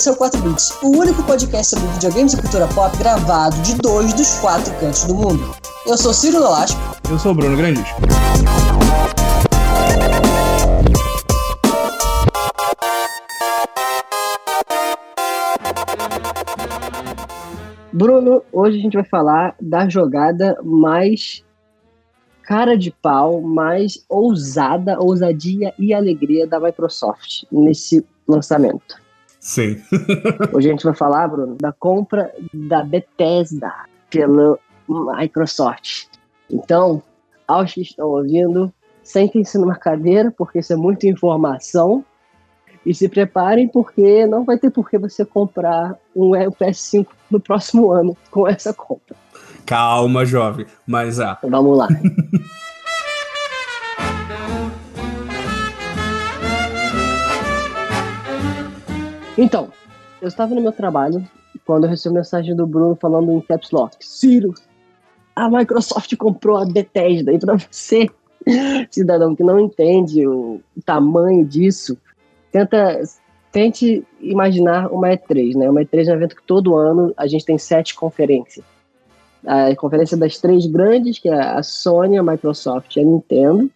[0.00, 3.74] esse é o 4 Bits, o único podcast sobre videogames e cultura pop gravado de
[3.76, 5.54] dois dos quatro cantos do mundo.
[5.86, 6.80] Eu sou Ciro Nolasco.
[7.10, 7.84] Eu sou o Bruno Grandis.
[17.92, 21.44] Bruno, hoje a gente vai falar da jogada mais
[22.42, 28.99] cara de pau, mais ousada, ousadia e alegria da Microsoft nesse lançamento.
[29.40, 29.80] Sim.
[30.52, 33.72] hoje a gente vai falar, Bruno, da compra da Bethesda
[34.10, 36.06] pela Microsoft.
[36.50, 37.02] Então,
[37.48, 42.04] aos que estão ouvindo, sentem-se numa cadeira, porque isso é muita informação.
[42.84, 47.90] E se preparem, porque não vai ter por que você comprar um PS5 no próximo
[47.90, 49.16] ano com essa compra.
[49.66, 51.38] Calma, jovem, mas ah.
[51.42, 51.88] Vamos lá.
[59.42, 59.68] então,
[60.20, 61.26] eu estava no meu trabalho
[61.64, 63.96] quando eu recebi mensagem do Bruno falando em caps lock.
[64.00, 64.54] Ciro,
[65.34, 67.32] a Microsoft comprou a Bethesda.
[67.32, 68.08] E para você,
[68.90, 71.96] cidadão que não entende o tamanho disso,
[72.52, 73.00] tenta
[73.52, 75.68] tente imaginar uma E3, né?
[75.68, 78.64] Uma E3 é um evento que todo ano a gente tem sete conferências.
[79.44, 83.70] A conferência das três grandes, que é a Sony, a Microsoft e a Nintendo,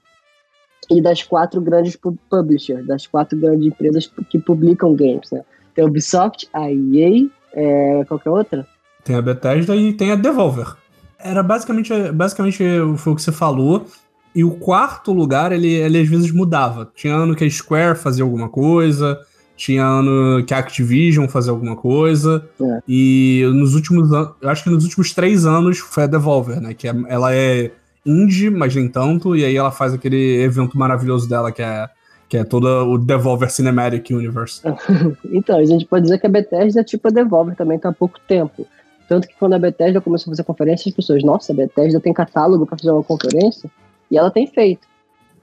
[0.91, 1.99] e das quatro grandes
[2.31, 5.43] publishers, das quatro grandes empresas que publicam games, né?
[5.75, 8.67] Tem a Ubisoft, a EA, é, qualquer outra?
[9.05, 10.77] Tem a Bethesda e tem a Devolver.
[11.19, 12.59] Era basicamente, basicamente
[12.97, 13.87] foi o que você falou.
[14.35, 16.91] E o quarto lugar, ele, ele às vezes mudava.
[16.95, 19.19] Tinha ano que a Square fazia alguma coisa,
[19.57, 22.49] tinha ano que a Activision fazia alguma coisa.
[22.61, 22.81] É.
[22.89, 26.75] E nos últimos anos, eu acho que nos últimos três anos foi a Devolver, né?
[26.75, 27.71] Que é, ela é
[28.05, 29.37] indie, mas nem tanto.
[29.37, 31.89] E aí ela faz aquele evento maravilhoso dela que é,
[32.29, 34.63] que é todo o Devolver Cinematic Universe.
[35.33, 37.93] então, a gente pode dizer que a Bethesda é tipo a Devolver também, tá há
[37.93, 38.67] pouco tempo.
[39.09, 42.13] Tanto que quando a Bethesda começou a fazer conferência, as pessoas, nossa, a Bethesda tem
[42.13, 43.71] catálogo para fazer uma conferência.
[44.11, 44.87] E ela tem feito.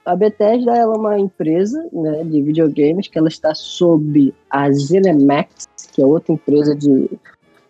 [0.04, 6.02] A Bethesda é uma empresa né, de videogames que ela está sob a ZeniMax, que
[6.02, 7.08] é outra empresa de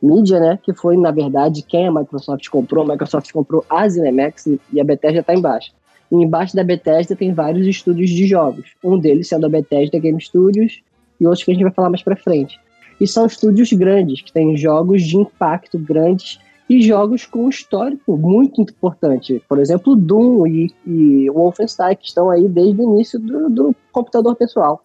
[0.02, 0.60] mídia, né?
[0.62, 2.84] Que foi, na verdade, quem a Microsoft comprou.
[2.84, 5.72] A Microsoft comprou a ZeniMax e a Bethesda está embaixo.
[6.12, 8.72] E embaixo da Bethesda tem vários estúdios de jogos.
[8.84, 10.82] Um deles sendo a Bethesda Game Studios
[11.20, 12.60] e outros que a gente vai falar mais para frente.
[13.00, 16.40] E são estúdios grandes, que têm jogos de impacto grandes
[16.70, 19.42] e jogos com histórico muito importante.
[19.50, 24.36] Por exemplo, Doom e, e Wolfenstein, que estão aí desde o início do, do computador
[24.36, 24.84] pessoal.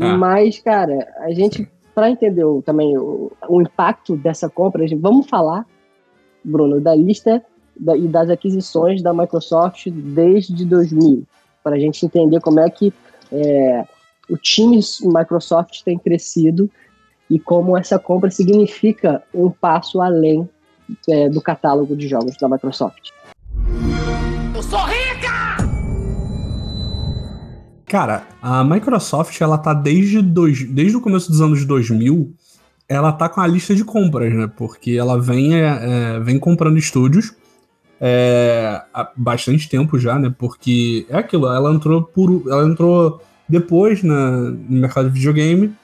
[0.00, 0.16] Ah.
[0.16, 5.28] Mas, cara, a gente, para entender o, também o, o, impacto dessa compra, gente, vamos
[5.28, 5.66] falar,
[6.42, 7.42] Bruno, da lista
[7.78, 11.24] da, e das aquisições da Microsoft desde 2000,
[11.62, 12.92] para a gente entender como é que
[13.30, 13.86] é,
[14.28, 16.70] o time Microsoft tem crescido
[17.28, 20.48] e como essa compra significa um passo além
[21.08, 23.10] é, do catálogo de jogos da Microsoft.
[24.54, 25.51] Eu sou rica!
[27.92, 32.32] Cara, a Microsoft, ela tá desde, dois, desde o começo dos anos 2000,
[32.88, 34.50] ela tá com a lista de compras, né?
[34.56, 37.34] Porque ela vem, é, é, vem comprando estúdios
[38.00, 40.34] é, há bastante tempo já, né?
[40.38, 42.42] Porque é aquilo, ela entrou por.
[42.46, 45.74] Ela entrou depois na, no mercado de videogame,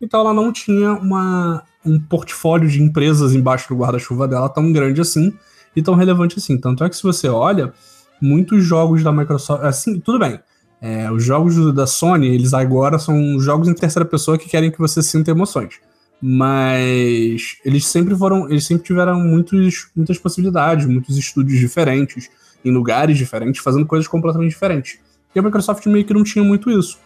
[0.00, 5.02] então ela não tinha uma, um portfólio de empresas embaixo do guarda-chuva dela tão grande
[5.02, 5.34] assim
[5.76, 6.56] e tão relevante assim.
[6.58, 7.74] Tanto é que se você olha,
[8.22, 9.62] muitos jogos da Microsoft.
[9.62, 10.40] Assim, tudo bem.
[10.80, 14.78] É, os jogos da Sony, eles agora são jogos em terceira pessoa que querem que
[14.78, 15.80] você sinta emoções.
[16.20, 18.48] Mas eles sempre foram.
[18.48, 22.28] Eles sempre tiveram muitos, muitas possibilidades, muitos estúdios diferentes,
[22.64, 24.98] em lugares diferentes, fazendo coisas completamente diferentes.
[25.34, 26.98] E a Microsoft meio que não tinha muito isso.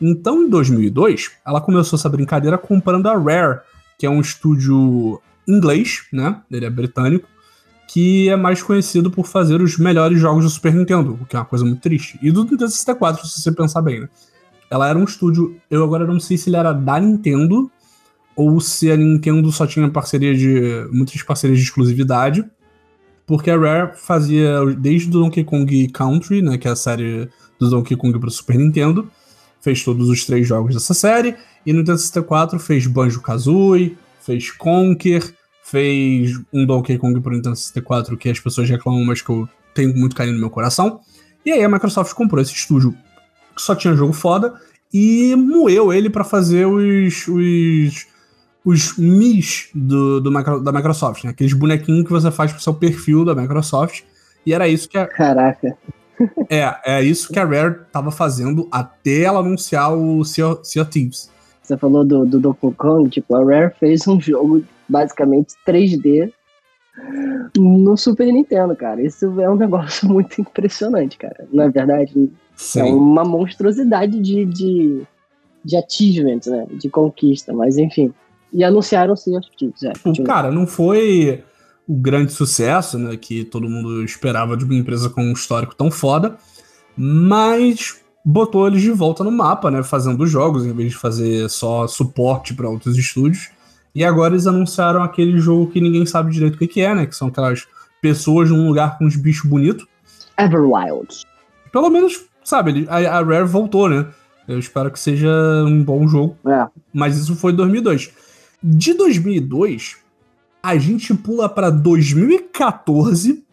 [0.00, 3.60] Então, em 2002, ela começou essa brincadeira comprando a Rare,
[3.98, 6.40] que é um estúdio inglês, né?
[6.50, 7.28] Ele é britânico,
[7.94, 11.38] que é mais conhecido por fazer os melhores jogos do Super Nintendo, o que é
[11.38, 12.18] uma coisa muito triste.
[12.20, 14.08] E do Nintendo 64, se você pensar bem, né?
[14.68, 17.70] Ela era um estúdio, eu agora não sei se ele era da Nintendo
[18.34, 22.44] ou se a Nintendo só tinha parceria de muitas parcerias de exclusividade,
[23.24, 27.28] porque a Rare fazia desde o Donkey Kong Country, né, que é a série
[27.60, 29.08] do Donkey Kong para Super Nintendo,
[29.60, 35.32] fez todos os três jogos dessa série e no Nintendo 64 fez Banjo-Kazooie, fez Conker,
[35.74, 39.92] fez um Donkey Kong pro Nintendo 64 que as pessoas reclamam, mas que eu tenho
[39.92, 41.00] muito carinho no meu coração.
[41.44, 42.96] E aí a Microsoft comprou esse estúdio
[43.56, 44.54] que só tinha jogo foda
[44.92, 48.06] e moeu ele para fazer os, os,
[48.64, 51.30] os Mis do, do, da Microsoft, né?
[51.30, 54.02] Aqueles bonequinhos que você faz pro seu perfil da Microsoft.
[54.46, 55.08] E era isso que a...
[55.08, 55.76] Caraca.
[56.48, 60.90] É, é isso que a Rare tava fazendo até ela anunciar o Sea, sea of
[60.92, 61.28] Thieves.
[61.60, 66.32] Você falou do, do Donkey Kong, tipo, a Rare fez um jogo basicamente 3D
[67.56, 69.02] no Super Nintendo, cara.
[69.02, 71.46] Isso é um negócio muito impressionante, cara.
[71.52, 72.80] Na é verdade, Sim.
[72.80, 75.02] é uma monstruosidade de, de,
[75.64, 76.66] de achievement, né?
[76.72, 78.12] De conquista, mas enfim.
[78.52, 79.82] E anunciaram sim os títulos.
[79.82, 81.42] É, tipo, cara, não foi
[81.88, 83.16] o grande sucesso, né?
[83.16, 86.36] Que todo mundo esperava de uma empresa com um histórico tão foda,
[86.96, 89.82] mas botou eles de volta no mapa, né?
[89.82, 93.50] Fazendo jogos, em vez de fazer só suporte para outros estúdios.
[93.94, 97.06] E agora eles anunciaram aquele jogo que ninguém sabe direito o que, que é, né?
[97.06, 97.66] Que são aquelas
[98.02, 99.86] pessoas num lugar com uns bichos bonitos.
[100.38, 101.22] Everwild.
[101.70, 104.06] Pelo menos, sabe, a, a Rare voltou, né?
[104.48, 105.30] Eu espero que seja
[105.64, 106.36] um bom jogo.
[106.46, 106.66] É.
[106.92, 108.12] Mas isso foi 2002.
[108.62, 109.96] De 2002,
[110.62, 113.44] a gente pula para 2014.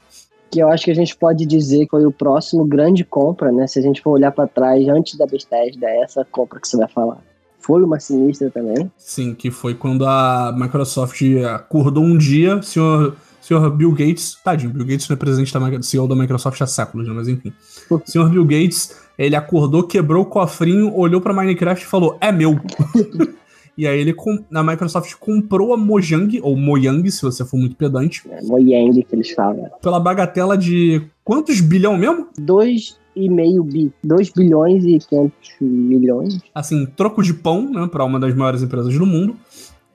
[0.49, 3.67] Que eu acho que a gente pode dizer que foi o próximo grande compra, né?
[3.67, 6.77] Se a gente for olhar para trás, antes da Bethesda, é essa compra que você
[6.77, 7.21] vai falar
[7.61, 8.91] foi uma sinistra também.
[8.97, 11.21] Sim, que foi quando a Microsoft
[11.53, 16.07] acordou um dia, senhor, senhor Bill Gates, tadinho, Bill Gates não é presidente da CEO
[16.07, 17.53] da Microsoft há séculos, né, mas enfim.
[17.89, 22.31] o senhor Bill Gates, ele acordou, quebrou o cofrinho, olhou para Minecraft e falou: "É
[22.31, 22.59] meu".
[23.77, 24.13] E aí ele
[24.53, 28.21] a Microsoft comprou a Mojang, ou Mojang, se você for muito pedante.
[28.29, 29.69] É, Mojang que eles falam.
[29.81, 32.27] Pela bagatela de quantos bilhão mesmo?
[32.37, 33.91] Dois e meio bi.
[34.03, 36.39] 2 bilhões e 500 milhões.
[36.53, 39.35] Assim, troco de pão, né, para uma das maiores empresas do mundo.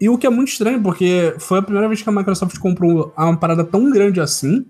[0.00, 3.12] E o que é muito estranho, porque foi a primeira vez que a Microsoft comprou
[3.16, 4.66] uma parada tão grande assim.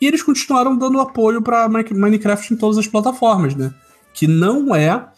[0.00, 3.74] E eles continuaram dando apoio para Minecraft em todas as plataformas, né?
[4.14, 5.08] Que não é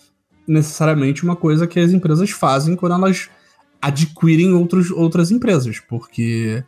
[0.49, 3.29] necessariamente uma coisa que as empresas fazem quando elas
[3.81, 6.65] adquirem outros, outras empresas, porque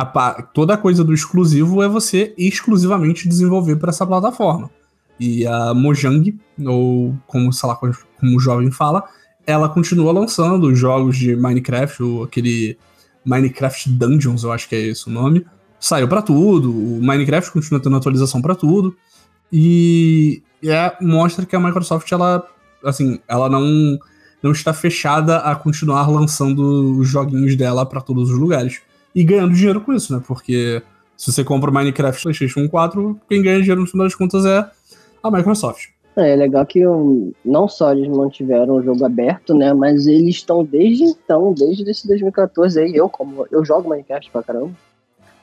[0.00, 4.70] a, toda a coisa do exclusivo é você exclusivamente desenvolver para essa plataforma.
[5.18, 7.92] E a Mojang, ou como, sei lá, como
[8.36, 9.02] o jovem fala,
[9.44, 12.78] ela continua lançando jogos de Minecraft, ou aquele
[13.24, 15.44] Minecraft Dungeons, eu acho que é esse o nome.
[15.80, 18.96] Saiu para tudo, o Minecraft continua tendo atualização para tudo.
[19.52, 22.46] E é, mostra que a Microsoft, ela,
[22.84, 23.98] assim, ela não,
[24.40, 28.80] não está fechada a continuar lançando os joguinhos dela para todos os lugares.
[29.14, 30.22] E ganhando dinheiro com isso, né?
[30.26, 30.82] Porque
[31.16, 34.70] se você compra o Minecraft PlayStation 4, quem ganha dinheiro no final das contas é
[35.22, 35.88] a Microsoft.
[36.16, 36.82] É, é legal que
[37.44, 39.72] não só eles mantiveram o jogo aberto, né?
[39.72, 44.42] Mas eles estão desde então, desde esse 2014 aí, eu como eu jogo Minecraft pra
[44.42, 44.72] caramba.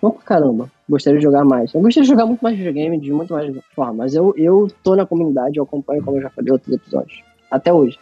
[0.01, 0.71] Não pra caramba.
[0.87, 1.73] Gostaria de jogar mais.
[1.73, 4.95] Eu gostaria de jogar muito mais videogame de muito mais forma, mas eu, eu tô
[4.95, 7.23] na comunidade, eu acompanho, como eu já falei outros episódios.
[7.49, 7.97] Até hoje.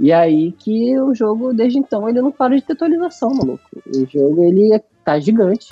[0.00, 3.62] E aí que o jogo, desde então, ele não para de ter atualização, maluco.
[3.86, 5.68] O jogo, ele é, tá gigante.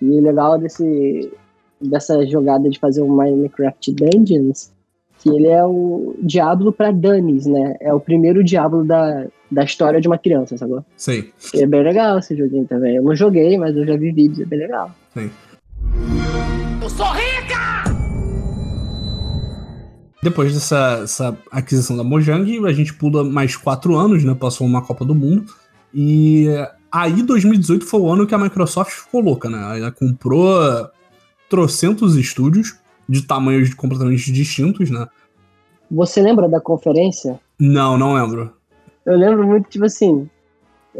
[0.00, 1.32] E o legal desse,
[1.80, 4.70] dessa jogada de fazer o Minecraft Dungeons,
[5.18, 7.76] que ele é o Diablo para Dummies, né?
[7.80, 10.74] É o primeiro Diablo da, da história de uma criança, sabe?
[10.94, 11.24] Sim.
[11.54, 12.96] é bem legal esse joguinho também.
[12.96, 14.90] Eu não joguei, mas eu já vi vídeos, é bem legal.
[15.14, 15.30] Sim.
[16.82, 17.75] Eu sou rica!
[20.26, 24.34] Depois dessa, aquisição da Mojang, a gente pula mais quatro anos, né?
[24.34, 25.54] Passou uma Copa do Mundo.
[25.94, 26.48] E
[26.90, 29.78] aí 2018 foi o ano que a Microsoft ficou louca, né?
[29.78, 30.50] Ela comprou
[31.48, 32.76] trocentos estúdios
[33.08, 35.06] de tamanhos completamente distintos, né?
[35.88, 37.38] Você lembra da conferência?
[37.56, 38.52] Não, não lembro.
[39.04, 40.28] Eu lembro muito, tipo assim.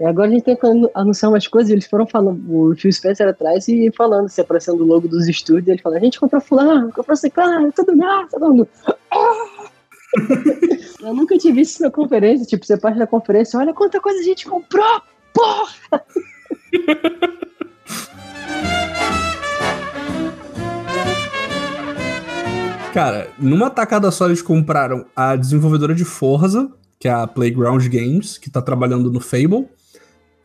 [0.05, 3.67] Agora a gente tem que anunciar umas coisas, eles foram falando, o Phil Spencer atrás
[3.69, 7.17] e falando, se aparecendo o logo dos estúdios, ele falando, a gente comprou fulano, comprou
[7.17, 8.69] ciclano, tudo mais, todo mundo.
[11.01, 14.25] Eu nunca tive isso na conferência, tipo, você parte da conferência, olha quanta coisa a
[14.25, 15.01] gente comprou,
[15.33, 16.03] porra!
[22.97, 28.39] Cara, numa tacada só eles compraram a desenvolvedora de Forza, que é a Playground Games,
[28.39, 29.69] que tá trabalhando no Fable.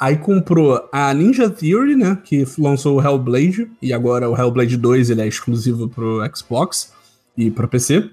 [0.02, 5.12] Aí comprou a Ninja Theory, né, que lançou o Hellblade, e agora o Hellblade 2
[5.12, 6.92] ele é exclusivo pro Xbox
[7.38, 8.10] e pro PC.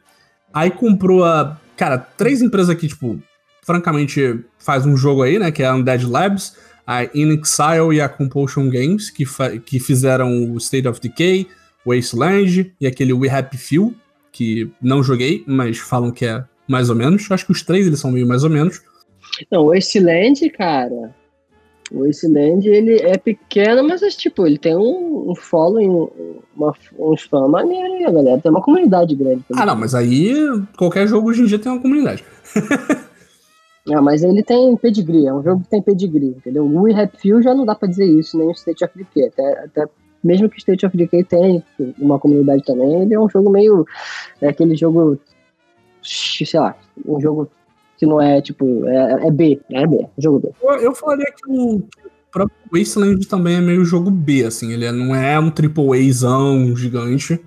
[0.53, 3.19] Aí comprou a, cara, três empresas aqui, tipo,
[3.63, 8.03] francamente faz um jogo aí, né, que é a Undead Labs, a In Exile e
[8.03, 9.25] a Compulsion Games, que,
[9.65, 11.47] que fizeram o State of Decay,
[11.87, 13.95] Wasteland e aquele We Happy Few,
[14.31, 17.31] que não joguei, mas falam que é mais ou menos.
[17.31, 18.83] Acho que os três eles são meio mais ou menos.
[19.51, 21.17] Não, Wasteland, cara.
[21.91, 26.09] O Wasteland, ele é pequeno, mas é, tipo, ele tem um, um following,
[26.55, 29.45] uma, uns fãs maneiros, a galera tem uma comunidade grande.
[29.55, 30.35] Ah, não, mas aí
[30.77, 32.23] qualquer jogo hoje em dia tem uma comunidade.
[33.91, 36.65] ah, mas ele tem pedigree, é um jogo que tem pedigree, entendeu?
[36.65, 39.29] O We Happy Few já não dá pra dizer isso, nem o State of Decay,
[39.29, 39.87] até, até
[40.23, 41.63] mesmo que State of Decay tenha
[41.99, 43.87] uma comunidade também, ele é um jogo meio.
[44.41, 45.19] É aquele jogo.
[46.03, 46.77] Sei lá,
[47.07, 47.49] um jogo
[47.99, 50.51] que não é, tipo, é, é B, é B, jogo B.
[50.63, 51.83] Eu, eu falaria que o
[52.31, 57.41] próprio Wasteland também é meio jogo B, assim, ele não é um AAAzão gigante.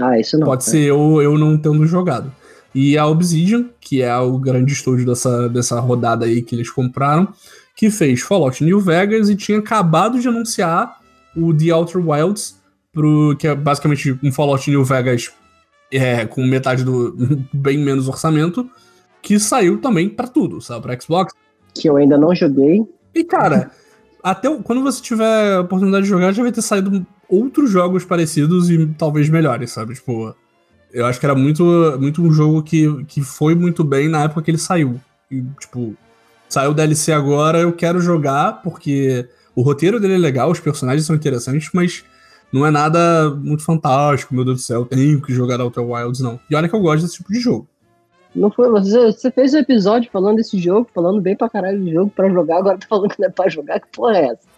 [0.00, 0.46] Ah, isso não.
[0.46, 0.66] Pode é.
[0.66, 2.32] ser eu, eu não tendo jogado.
[2.74, 7.28] E a Obsidian, que é o grande estúdio dessa, dessa rodada aí que eles compraram,
[7.76, 10.98] que fez Fallout New Vegas e tinha acabado de anunciar
[11.36, 12.56] o The Outer Wilds,
[12.92, 15.30] pro, que é basicamente um Fallout New Vegas
[15.92, 17.14] é, com metade do.
[17.52, 18.68] bem menos orçamento,
[19.22, 20.82] que saiu também para tudo, sabe?
[20.82, 21.32] Pra Xbox.
[21.74, 22.84] Que eu ainda não joguei.
[23.14, 23.70] E cara,
[24.22, 28.68] até quando você tiver a oportunidade de jogar, já vai ter saído outros jogos parecidos
[28.68, 29.94] e talvez melhores, sabe?
[29.94, 30.34] Tipo,
[30.92, 31.64] eu acho que era muito,
[31.98, 35.00] muito um jogo que, que foi muito bem na época que ele saiu.
[35.30, 35.96] E, tipo,
[36.48, 41.06] saiu o DLC agora, eu quero jogar, porque o roteiro dele é legal, os personagens
[41.06, 42.04] são interessantes, mas
[42.52, 46.38] não é nada muito fantástico, meu Deus do céu, tenho que jogar Outer Wilds, não.
[46.50, 47.66] E olha que eu gosto desse tipo de jogo.
[48.34, 51.92] Não foi, você, você fez um episódio falando desse jogo, falando bem pra caralho de
[51.92, 54.52] jogo pra jogar, agora tá falando que não é pra jogar, que porra é essa?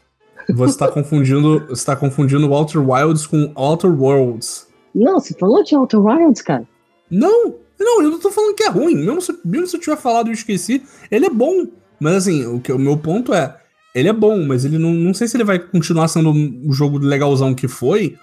[0.50, 4.68] Você tá confundindo, você tá confundindo Outer Wilds com Outer Worlds.
[4.94, 6.64] Não, você falou de Outer Wilds, cara.
[7.10, 8.94] Não, não, eu não tô falando que é ruim.
[8.94, 11.66] Mesmo se, mesmo se eu tiver falado e eu esqueci, ele é bom.
[11.98, 13.56] Mas assim, o, que, o meu ponto é,
[13.94, 16.98] ele é bom, mas ele não, não sei se ele vai continuar sendo o jogo
[16.98, 18.16] legalzão que foi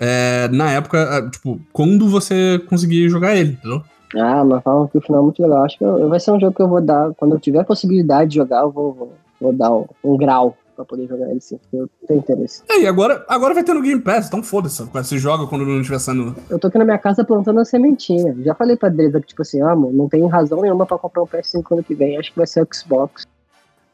[0.00, 3.82] é, na época, é, tipo, quando você conseguir jogar ele, entendeu?
[4.16, 5.64] Ah, mas falam que o final é muito legal.
[5.64, 7.64] Acho que eu, vai ser um jogo que eu vou dar, quando eu tiver a
[7.64, 11.40] possibilidade de jogar, eu vou, vou, vou dar um, um grau pra poder jogar ele
[11.40, 12.62] sim, eu tenho interesse.
[12.70, 15.80] É, e agora, agora vai ter no Game Pass, então foda-se, você joga quando não
[15.80, 16.34] estiver sendo...
[16.48, 18.34] Eu tô aqui na minha casa plantando a sementinha.
[18.40, 21.22] Já falei pra Dresa que, tipo assim, ah, amor, não tem razão nenhuma pra comprar
[21.22, 23.26] um PS5 ano que vem, acho que vai ser o Xbox.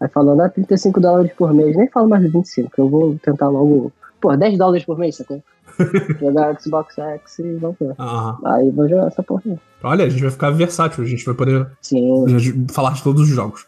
[0.01, 3.49] Aí falando, ah, 35 dólares por mês, nem falo mais de 25, eu vou tentar
[3.49, 5.43] logo, pô, 10 dólares por mês, sacou?
[6.20, 7.94] Jogar Xbox X e vamos ver.
[8.44, 9.58] Aí vou jogar essa porra aí.
[9.82, 12.66] Olha, a gente vai ficar versátil, a gente vai poder Sim.
[12.70, 13.66] falar de todos os jogos.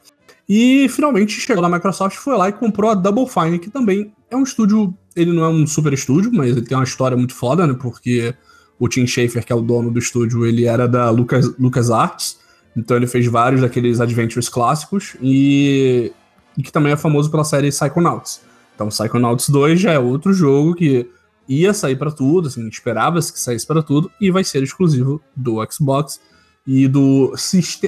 [0.48, 4.36] E finalmente chegou na Microsoft, foi lá e comprou a Double Fine, que também é
[4.36, 4.92] um estúdio.
[5.14, 7.76] Ele não é um super estúdio, mas ele tem uma história muito foda, né?
[7.80, 8.34] Porque
[8.78, 12.40] o Tim Schafer, que é o dono do estúdio, ele era da Lucas, Lucas Arts.
[12.76, 16.12] Então ele fez vários daqueles adventures clássicos e,
[16.56, 18.40] e que também é famoso pela série Psychonauts.
[18.74, 21.08] Então Psychonauts 2 já é outro jogo que
[21.50, 25.56] ia sair para tudo, assim, esperava-se que saísse para tudo e vai ser exclusivo do
[25.68, 26.20] Xbox
[26.64, 27.34] e do,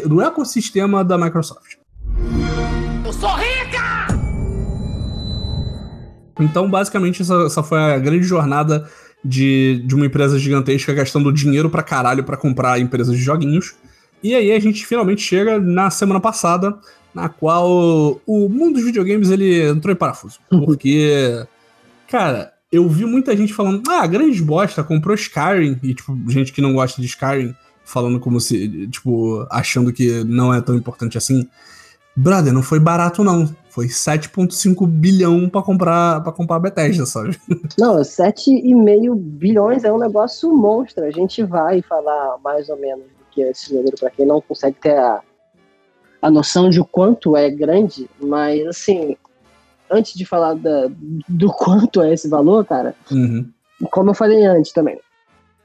[0.07, 1.77] do ecossistema da Microsoft.
[3.07, 4.09] Eu sou rica!
[6.41, 8.91] Então, basicamente, essa, essa foi a grande jornada
[9.25, 13.77] de, de uma empresa gigantesca gastando dinheiro pra caralho pra comprar empresas de joguinhos.
[14.25, 16.77] E aí a gente finalmente chega na semana passada,
[17.15, 20.41] na qual o mundo dos videogames ele entrou em parafuso.
[20.51, 21.47] Porque,
[22.09, 26.63] cara, eu vi muita gente falando, ah, grande bosta, comprou Skyrim, e tipo, gente que
[26.63, 31.47] não gosta de Skyrim, falando como se, tipo, achando que não é tão importante assim.
[32.17, 33.55] Brother, não foi barato não.
[33.69, 37.41] Foi 7.5 bilhão para comprar para comprar a Bethesda, sabe?
[37.79, 41.07] Não, 7,5 bilhões é um negócio monstro.
[41.07, 44.43] A gente vai falar mais ou menos do que é esse número para quem não
[44.43, 45.23] consegue ter a,
[46.21, 49.17] a noção de quanto é grande, mas assim,
[49.93, 50.91] antes de falar da,
[51.29, 53.49] do quanto é esse valor, cara, uhum.
[53.91, 54.99] como eu falei antes também,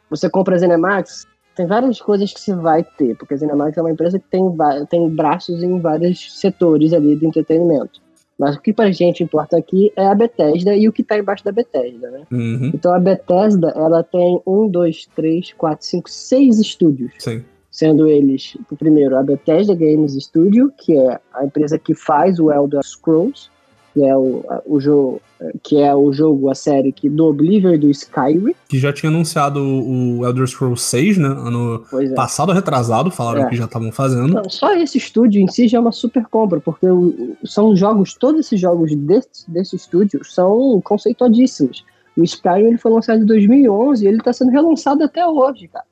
[0.10, 1.25] você compra a Zenimax,
[1.57, 4.43] tem várias coisas que você vai ter, porque a Cinemax é uma empresa que tem,
[4.88, 8.00] tem braços em vários setores ali do entretenimento.
[8.38, 11.43] Mas o que pra gente importa aqui é a Bethesda e o que tá embaixo
[11.43, 12.27] da Bethesda, né?
[12.31, 12.72] Uhum.
[12.75, 17.12] Então a Bethesda, ela tem um, dois, três, quatro, cinco, seis estúdios.
[17.17, 17.43] Sim.
[17.72, 22.51] Sendo eles, o primeiro, a Bethesda Games Studio, que é a empresa que faz o
[22.51, 23.50] Elder Scrolls,
[23.98, 25.22] que é o, o jogo
[25.63, 28.54] que é o jogo, a série que do Oblivion do Skyrim.
[28.68, 31.27] Que já tinha anunciado o Elder Scrolls 6, né?
[31.27, 32.10] Ano é.
[32.13, 33.50] passado retrasado, falaram é.
[33.50, 34.34] que já estavam fazendo.
[34.34, 36.88] Não, só esse estúdio em si já é uma super compra, porque
[37.44, 41.86] são jogos, todos esses jogos desse, desse estúdio são conceituadíssimos.
[42.16, 45.86] O Skyrim ele foi lançado em 2011 e ele tá sendo relançado até hoje, cara.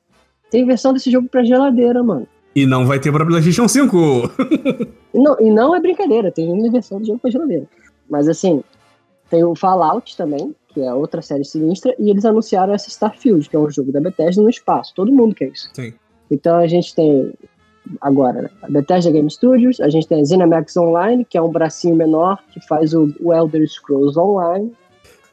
[0.49, 2.27] Tem versão desse jogo pra geladeira, mano.
[2.55, 4.31] E não vai ter pra PlayStation 5!
[5.13, 7.67] não, e não é brincadeira, tem uma versão do jogo pra geladeira.
[8.09, 8.63] Mas assim,
[9.29, 13.55] tem o Fallout também, que é outra série sinistra, e eles anunciaram essa Starfield, que
[13.55, 14.93] é um jogo da Bethesda no espaço.
[14.95, 15.69] Todo mundo quer isso.
[15.73, 15.93] Sim.
[16.29, 17.33] Então a gente tem
[18.01, 21.51] agora né, a Bethesda Game Studios, a gente tem a ZeniMax Online, que é um
[21.51, 24.71] bracinho menor que faz o, o Elder Scrolls Online.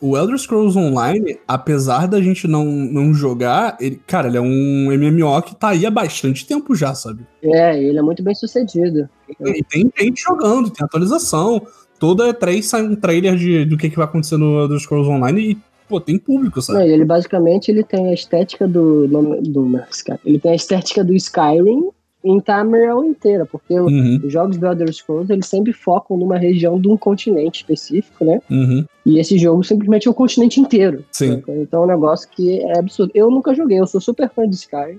[0.01, 4.91] O Elder Scrolls Online, apesar da gente não, não jogar, ele, cara, ele é um
[4.91, 7.25] MMO que tá aí há bastante tempo já, sabe?
[7.41, 9.09] É, ele é muito bem sucedido.
[9.41, 11.65] E tem gente jogando, tem atualização
[12.03, 15.53] toda E3 sai um trailer de, do que, que vai acontecer no Elder Scrolls Online
[15.53, 16.81] e, pô, tem público, sabe?
[16.81, 19.81] Não, ele basicamente ele tem a estética do, do, do
[20.25, 21.91] ele tem a estética do Skyrim,
[22.25, 26.81] em Tamriel inteira, porque Uhum, os jogos do Elder Scrolls, eles sempre focam numa região
[26.81, 28.41] de um continente específico, né?
[28.51, 28.85] uhum.
[29.07, 31.05] E esse jogo simplesmente é o continente inteiro.
[31.13, 31.37] Sim.
[31.37, 31.53] saca?
[31.53, 33.13] Então é um negócio que é absurdo.
[33.15, 34.99] Eu nunca joguei, eu sou super fã de Sky,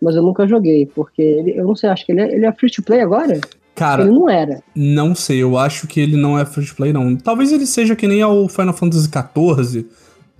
[0.00, 2.52] mas eu nunca joguei, porque ele, eu não sei, acho que ele é, ele é
[2.52, 3.40] free to play agora?
[3.74, 4.62] Cara, ele não era.
[4.74, 7.16] Não sei, eu acho que ele não é free to play, não.
[7.16, 9.86] Talvez ele seja que nem ao Final Fantasy XIV,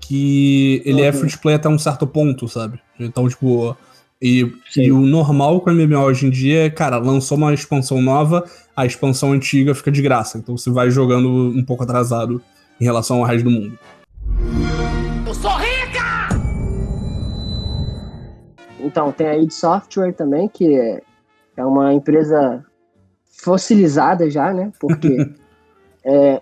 [0.00, 1.12] que ele é Uhum.
[1.18, 2.78] free to play até um certo ponto, sabe?
[3.00, 3.76] Então, tipo.
[4.24, 8.00] E, e o normal com o MMO hoje em dia é, cara, lançou uma expansão
[8.00, 8.44] nova,
[8.76, 10.38] a expansão antiga fica de graça.
[10.38, 12.40] Então você vai jogando um pouco atrasado
[12.80, 13.76] em relação ao resto do mundo.
[18.78, 21.02] Então, tem a id Software também, que é,
[21.56, 22.64] é uma empresa
[23.32, 24.70] fossilizada já, né?
[24.78, 25.28] Porque
[26.04, 26.40] é,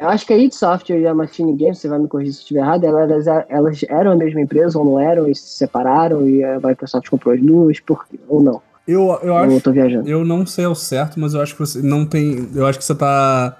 [0.00, 2.40] eu acho que a id Software e a Machine Games, você vai me corrigir se
[2.40, 6.28] eu estiver errado, elas, elas eram a mesma empresa ou não eram e se separaram
[6.28, 8.60] e a Microsoft comprou as duas, por, ou não?
[8.86, 9.52] Eu, eu acho.
[9.52, 10.08] eu tô viajando?
[10.08, 12.48] Eu não sei ao certo, mas eu acho que você não tem.
[12.54, 13.56] Eu acho que você tá.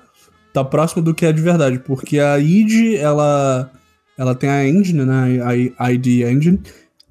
[0.53, 1.79] tá próximo do que é de verdade.
[1.79, 3.71] Porque a id, ela.
[4.19, 5.73] Ela tem a engine, né?
[5.79, 6.61] A ID Engine.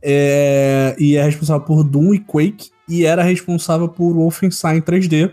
[0.04, 2.70] é, e é responsável por Doom e Quake.
[2.88, 5.32] E era responsável por Wolfenstein 3D.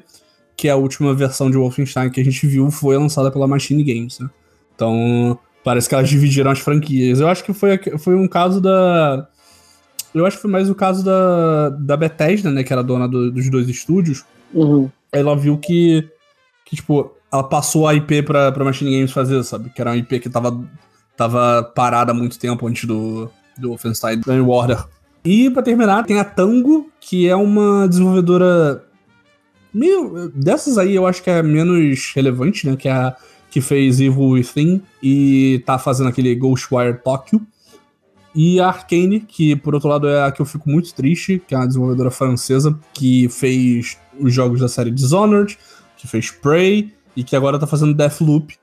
[0.58, 3.82] Que é a última versão de Wolfenstein que a gente viu foi lançada pela Machine
[3.84, 4.28] Games, né?
[4.74, 5.38] Então.
[5.64, 7.20] Parece que elas dividiram as franquias.
[7.20, 9.26] Eu acho que foi, foi um caso da.
[10.14, 12.62] Eu acho que foi mais o caso da, da Bethesda, né?
[12.64, 14.24] Que era dona do- dos dois estúdios.
[14.54, 14.88] Uhum.
[15.12, 16.08] Ela viu que,
[16.64, 19.68] que, tipo, ela passou a IP pra, pra Machine Games fazer, sabe?
[19.70, 20.58] Que era uma IP que tava,
[21.16, 24.82] tava parada há muito tempo antes do, do Wolfenstein New Order.
[25.24, 28.82] E pra terminar, tem a Tango, que é uma desenvolvedora
[29.72, 30.30] meio.
[30.34, 32.76] Dessas aí eu acho que é menos relevante, né?
[32.76, 33.16] Que é a
[33.50, 37.40] que fez Evil Within e tá fazendo aquele Ghostwire Tokyo.
[38.34, 41.54] E a Arkane, que por outro lado é a que eu fico muito triste, que
[41.54, 45.58] é uma desenvolvedora francesa que fez os jogos da série Dishonored,
[45.96, 48.54] que fez Prey e que agora tá fazendo Deathloop.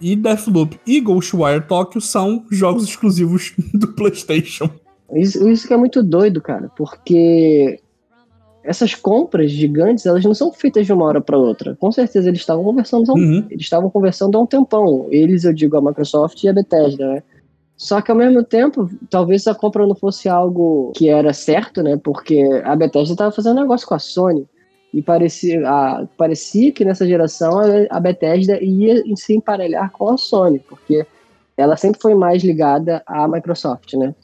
[0.00, 4.68] E Deathloop e Ghostwire Tokyo são jogos exclusivos do PlayStation.
[5.14, 7.80] Isso, isso que é muito doido, cara, porque
[8.64, 11.76] essas compras gigantes, elas não são feitas de uma hora para outra.
[11.80, 13.46] Com certeza eles estavam conversando, um- Uhum.
[13.50, 15.06] eles estavam conversando há um tempão.
[15.10, 17.22] Eles, eu digo, a Microsoft e a Bethesda, né?
[17.76, 21.96] Só que ao mesmo tempo, talvez a compra não fosse algo que era certo, né?
[22.02, 24.46] Porque a Bethesda estava fazendo negócio com a Sony.
[24.94, 30.16] E parecia, a- parecia que nessa geração a, a Bethesda ia se emparelhar com a
[30.18, 31.04] Sony, porque
[31.56, 34.14] ela sempre foi mais ligada à Microsoft, né?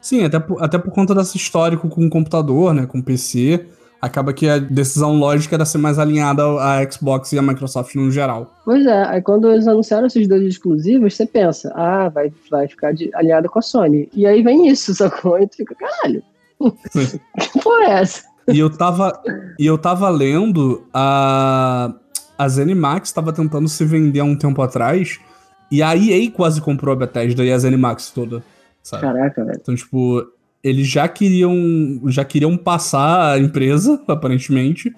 [0.00, 2.86] Sim, até por, até por conta desse histórico com o computador, né?
[2.86, 3.66] Com o PC.
[4.02, 8.10] Acaba que a decisão lógica era ser mais alinhada à Xbox e à Microsoft no
[8.10, 8.52] geral.
[8.64, 12.92] Pois é, aí quando eles anunciaram esses dois exclusivos, você pensa, ah, vai, vai ficar
[12.92, 14.08] de, alinhado com a Sony.
[14.12, 15.38] E aí vem isso, sacou?
[15.38, 16.20] E tu fica, caralho,
[16.60, 18.24] que porra é essa?
[18.48, 19.22] E eu tava,
[19.56, 21.94] e eu tava lendo a,
[22.36, 25.20] a ZeniMax estava tentando se vender há um tempo atrás.
[25.70, 28.42] E a EA quase comprou a Bethesda e a ZeniMax toda.
[28.82, 29.02] Sabe?
[29.02, 29.58] Caraca, velho.
[29.60, 30.26] Então, tipo,
[30.62, 31.54] eles já queriam,
[32.06, 34.94] já queriam passar a empresa, aparentemente.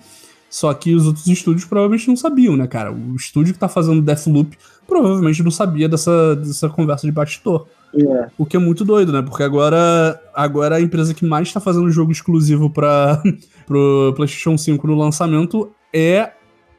[0.50, 2.92] Só que os outros estúdios provavelmente não sabiam, né, cara?
[2.92, 7.66] O estúdio que tá fazendo Deathloop provavelmente não sabia dessa, dessa conversa de bastidor.
[7.92, 8.28] É.
[8.36, 9.22] O que é muito doido, né?
[9.22, 13.20] Porque agora, agora a empresa que mais tá fazendo jogo exclusivo para
[13.66, 16.32] pro PlayStation 5 no lançamento é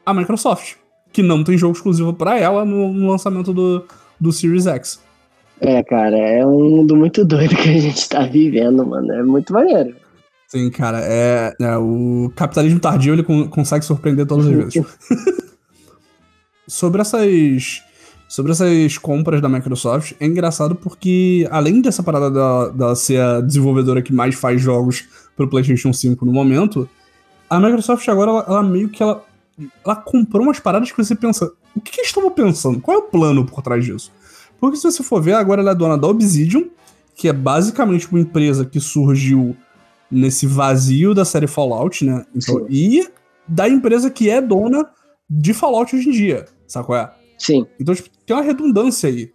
[0.04, 0.76] a Microsoft,
[1.12, 3.84] que não tem jogo exclusivo para ela no, no lançamento do,
[4.20, 5.05] do Series X.
[5.60, 9.12] É, cara, é um mundo muito doido que a gente tá vivendo, mano.
[9.12, 9.94] É muito maneiro.
[10.48, 14.84] Sim, cara, é, é, o capitalismo tardio ele con- consegue surpreender todas as vezes.
[16.68, 17.82] sobre essas
[18.28, 23.40] sobre essas compras da Microsoft, é engraçado porque além dessa parada da, da ser a
[23.40, 25.04] desenvolvedora que mais faz jogos
[25.36, 26.88] pro PlayStation 5 no momento,
[27.48, 29.24] a Microsoft agora ela, ela meio que ela,
[29.84, 32.80] ela comprou umas paradas que você pensa, o que, que eles estavam pensando?
[32.80, 34.10] Qual é o plano por trás disso?
[34.60, 36.64] Porque se você for ver, agora ela é dona da Obsidian,
[37.14, 39.56] que é basicamente uma empresa que surgiu
[40.10, 42.24] nesse vazio da série Fallout, né?
[42.34, 43.06] Então, e
[43.46, 44.88] da empresa que é dona
[45.28, 47.12] de Fallout hoje em dia, sabe qual é?
[47.38, 49.30] Sim, Então, tipo, tem uma redundância aí.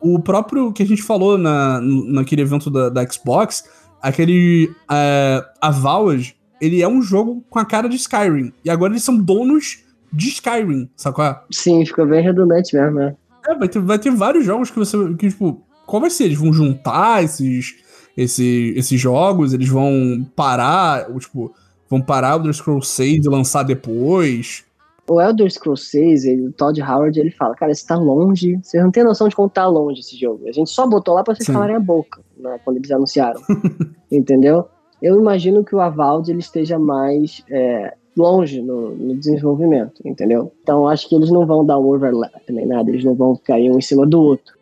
[0.00, 3.64] O próprio que a gente falou na, naquele evento da, da Xbox,
[4.00, 8.52] aquele é, Avowed, ele é um jogo com a cara de Skyrim.
[8.64, 11.40] E agora eles são donos de Skyrim, sabe qual é?
[11.50, 13.16] sim, ficou bem redundante mesmo, né?
[13.48, 14.96] É, vai ter, vai ter vários jogos que você.
[15.14, 16.24] Que, tipo, qual vai ser?
[16.24, 17.76] Eles vão juntar esses,
[18.16, 21.54] esse, esses jogos, eles vão parar, ou, tipo,
[21.88, 24.64] vão parar o Elder Scrolls 6 e lançar depois.
[25.08, 28.82] O Elder Scrolls 6, ele, o Todd Howard, ele fala, cara, isso tá longe, vocês
[28.82, 30.48] não tem noção de como tá longe esse jogo.
[30.48, 31.52] A gente só botou lá pra vocês Sim.
[31.52, 33.40] calarem a boca, né, quando eles anunciaram.
[34.10, 34.68] Entendeu?
[35.02, 40.52] Eu imagino que o Avald ele esteja mais é, longe no, no, desenvolvimento, entendeu?
[40.62, 43.70] Então acho que eles não vão dar um overlap nem nada, eles não vão cair
[43.70, 44.54] um em cima do outro.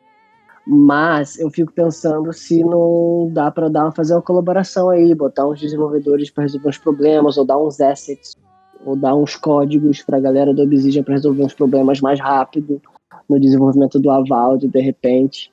[0.67, 5.61] Mas eu fico pensando se não dá para dar fazer uma colaboração aí, botar uns
[5.61, 8.37] desenvolvedores para resolver uns problemas, ou dar uns assets,
[8.85, 12.81] ou dar uns códigos para a galera do Obsidian para resolver uns problemas mais rápido
[13.29, 15.53] no desenvolvimento do Avald, de repente.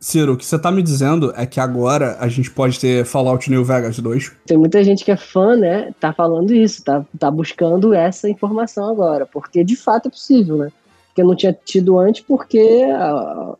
[0.00, 3.50] Ciro, o que você tá me dizendo é que agora a gente pode ter Fallout
[3.50, 4.32] New Vegas 2?
[4.46, 5.92] Tem muita gente que é fã, né?
[5.98, 10.68] Tá falando isso, tá, tá buscando essa informação agora, porque de fato é possível, né?
[11.08, 13.56] Porque não tinha tido antes porque uh,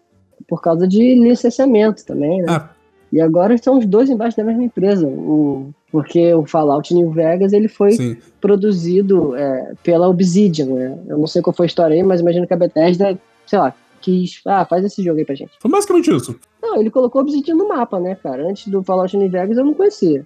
[0.48, 2.46] por causa de licenciamento também, né?
[2.48, 2.68] Ah.
[3.12, 7.52] E agora são os dois embaixo da mesma empresa, o, porque o Fallout New Vegas
[7.52, 8.16] ele foi Sim.
[8.40, 10.98] produzido é, pela Obsidian, né?
[11.08, 13.74] Eu não sei qual foi a história aí, mas imagino que a Bethesda, sei lá,
[14.00, 15.52] quis, ah, faz esse jogo aí pra gente.
[15.60, 16.38] Foi basicamente isso.
[16.62, 18.48] Não, ele colocou Obsidian no mapa, né, cara?
[18.48, 20.24] Antes do Fallout New Vegas eu não conhecia.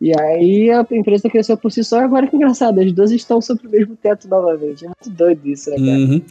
[0.00, 3.40] E aí a empresa cresceu por si só e agora que engraçado, as duas estão
[3.40, 4.84] sob o mesmo teto novamente.
[4.84, 5.98] É muito doido isso, né, cara?
[5.98, 6.22] Uhum.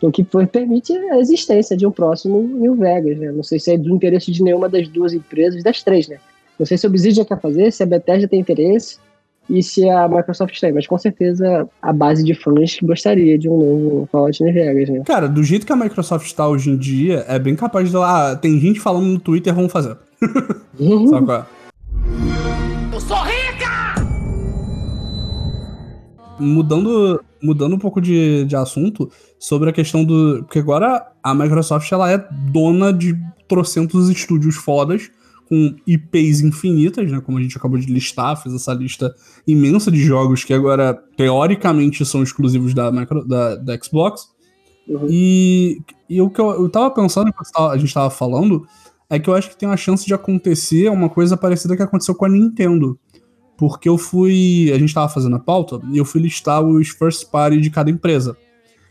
[0.00, 3.30] O que permite a existência de um próximo New Vegas, né?
[3.30, 6.18] Não sei se é do interesse de nenhuma das duas empresas, das três, né?
[6.58, 8.98] Não sei se a Obsidian quer fazer, se a Bethesda tem interesse,
[9.48, 13.48] e se a Microsoft tem, mas com certeza a base de fãs que gostaria de
[13.48, 15.02] um novo Fallout New Vegas, né?
[15.06, 18.32] Cara, do jeito que a Microsoft está hoje em dia, é bem capaz de lá,
[18.32, 19.96] ah, tem gente falando no Twitter, vamos fazer.
[20.78, 21.06] Uhum.
[21.08, 21.46] Sabe qual é?
[22.92, 23.94] Eu sou rica!
[26.38, 30.44] Mudando, mudando um pouco de, de assunto sobre a questão do.
[30.44, 33.16] Porque agora a Microsoft ela é dona de
[33.48, 35.10] trocentos estúdios fodas
[35.48, 37.20] com IPs infinitas, né?
[37.20, 39.14] Como a gente acabou de listar, fez essa lista
[39.46, 44.28] imensa de jogos que agora, teoricamente, são exclusivos da, micro, da, da Xbox.
[44.86, 45.06] Uhum.
[45.08, 48.66] E, e o que eu, eu tava pensando a gente tava falando
[49.10, 52.14] é que eu acho que tem uma chance de acontecer uma coisa parecida que aconteceu
[52.14, 52.98] com a Nintendo.
[53.56, 54.70] Porque eu fui.
[54.72, 57.90] A gente tava fazendo a pauta e eu fui listar os first party de cada
[57.90, 58.36] empresa.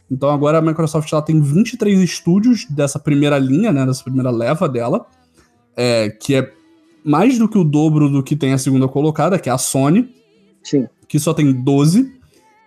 [0.09, 3.85] Então agora a Microsoft ela tem 23 estúdios dessa primeira linha, né?
[3.85, 5.05] Dessa primeira leva dela
[5.77, 6.51] é, que é
[7.05, 10.09] mais do que o dobro do que tem a segunda colocada, que é a Sony.
[10.63, 10.87] Sim.
[11.07, 12.11] Que só tem 12.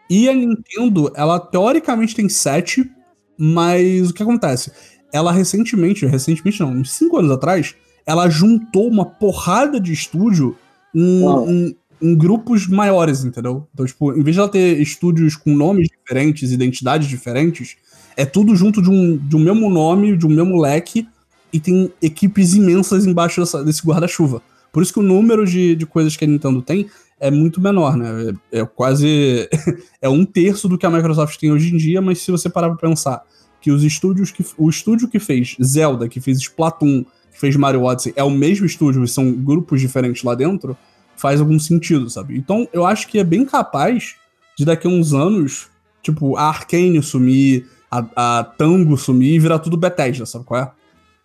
[0.08, 2.88] E a Nintendo, ela teoricamente tem 7,
[3.36, 4.72] mas o que acontece?
[5.12, 7.74] Ela recentemente, recentemente não, uns 5 anos atrás,
[8.06, 10.56] ela juntou uma porrada de estúdio
[10.94, 13.68] em, em, em, grupos maiores, entendeu?
[13.74, 17.76] Então, tipo, em vez de ela ter estúdios com nomes diferentes, identidades diferentes,
[18.16, 21.06] é tudo junto de um, de um mesmo nome, de um mesmo leque,
[21.52, 24.42] e tem equipes imensas embaixo dessa, desse guarda-chuva.
[24.72, 27.96] Por isso que o número de, de coisas que a Nintendo tem é muito menor,
[27.96, 28.34] né?
[28.52, 29.48] É, é quase.
[30.00, 32.68] é um terço do que a Microsoft tem hoje em dia, mas se você parar
[32.70, 33.22] pra pensar
[33.60, 34.44] que os estúdios que.
[34.56, 38.64] O estúdio que fez Zelda, que fez Splatoon, que fez Mario Odyssey, é o mesmo
[38.64, 40.76] estúdio e são grupos diferentes lá dentro,
[41.16, 42.36] faz algum sentido, sabe?
[42.36, 44.16] Então eu acho que é bem capaz
[44.56, 45.68] de daqui a uns anos,
[46.02, 50.72] tipo, a Arkane sumir, a, a Tango sumir e virar tudo Bethesda, sabe qual é?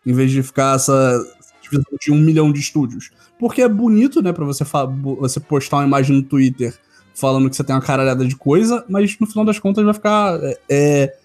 [0.06, 1.24] Em vez de ficar essa
[1.62, 3.12] divisão de um milhão de estúdios.
[3.40, 4.64] Porque é bonito, né, pra você,
[5.18, 6.78] você postar uma imagem no Twitter
[7.14, 10.40] falando que você tem uma caralhada de coisa, mas no final das contas vai ficar.
[10.44, 11.18] É, é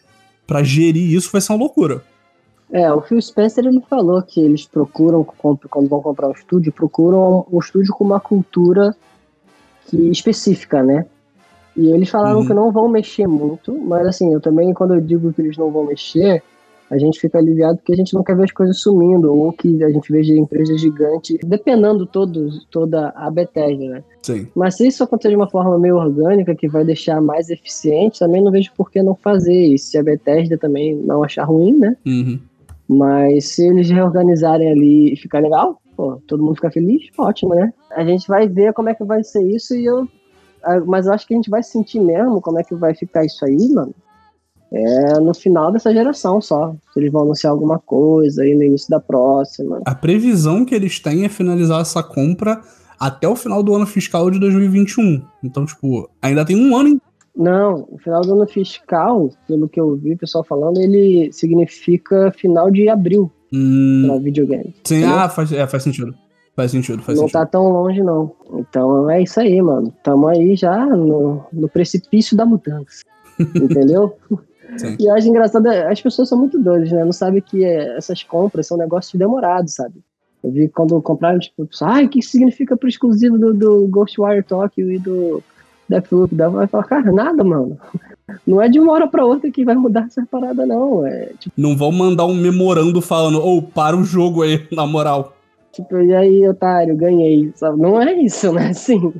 [0.46, 2.02] para gerir isso vai ser uma loucura.
[2.72, 7.46] É, o Phil Spencer ele falou que eles procuram, quando vão comprar um estúdio, procuram
[7.50, 8.94] um estúdio com uma cultura
[9.86, 11.06] que, específica, né?
[11.76, 12.46] E eles falaram uhum.
[12.46, 15.70] que não vão mexer muito, mas assim, eu também, quando eu digo que eles não
[15.70, 16.42] vão mexer,
[16.90, 19.82] a gente fica aliviado porque a gente não quer ver as coisas sumindo, ou que
[19.84, 24.04] a gente veja empresas gigantes dependendo todos, toda a Bethesda, né?
[24.22, 24.48] Sim.
[24.56, 28.42] Mas se isso acontecer de uma forma meio orgânica, que vai deixar mais eficiente, também
[28.42, 29.68] não vejo por que não fazer.
[29.68, 31.96] E se a Bethesda também não achar ruim, né?
[32.04, 32.40] Uhum.
[32.88, 37.72] Mas se eles reorganizarem ali e ficar legal, pô, todo mundo ficar feliz, ótimo, né?
[37.92, 40.08] A gente vai ver como é que vai ser isso e eu.
[40.86, 43.44] Mas eu acho que a gente vai sentir mesmo como é que vai ficar isso
[43.44, 43.94] aí, mano
[44.72, 46.74] é no final dessa geração só.
[46.96, 49.80] Eles vão anunciar alguma coisa aí no início da próxima.
[49.84, 52.60] A previsão que eles têm é finalizar essa compra
[52.98, 55.22] até o final do ano fiscal de 2021.
[55.42, 57.00] Então, tipo, ainda tem um ano.
[57.34, 62.32] Não, o final do ano fiscal, pelo que eu vi o pessoal falando, ele significa
[62.36, 64.74] final de abril hum, para videogame.
[64.84, 65.18] Sim, entendeu?
[65.18, 66.14] ah, faz, é, faz sentido.
[66.54, 67.40] Faz sentido, faz não sentido.
[67.40, 68.32] tá tão longe, não.
[68.52, 69.92] Então é isso aí, mano.
[70.02, 73.02] Tamo aí já no, no precipício da mudança.
[73.40, 74.14] Entendeu?
[74.76, 74.96] Sim.
[74.98, 77.04] E eu acho engraçado, as pessoas são muito doidas, né?
[77.04, 79.94] Não sabem que essas compras são negócios demorados, sabe?
[80.42, 84.90] Eu vi quando compraram, tipo, ai, o que significa pro exclusivo do, do Ghostwire Tokyo
[84.90, 85.42] e do
[85.88, 86.34] Deathloop?
[86.34, 87.78] Daí vai falar, cara, nada, mano.
[88.46, 91.06] Não é de uma hora pra outra que vai mudar essa parada, não.
[91.06, 91.54] É, tipo...
[91.56, 95.36] Não vão mandar um memorando falando, ou oh, para o jogo aí, na moral.
[95.72, 97.52] Tipo, e aí, otário, ganhei.
[97.54, 97.80] Sabe?
[97.80, 98.68] Não é isso, né?
[98.70, 99.12] Assim.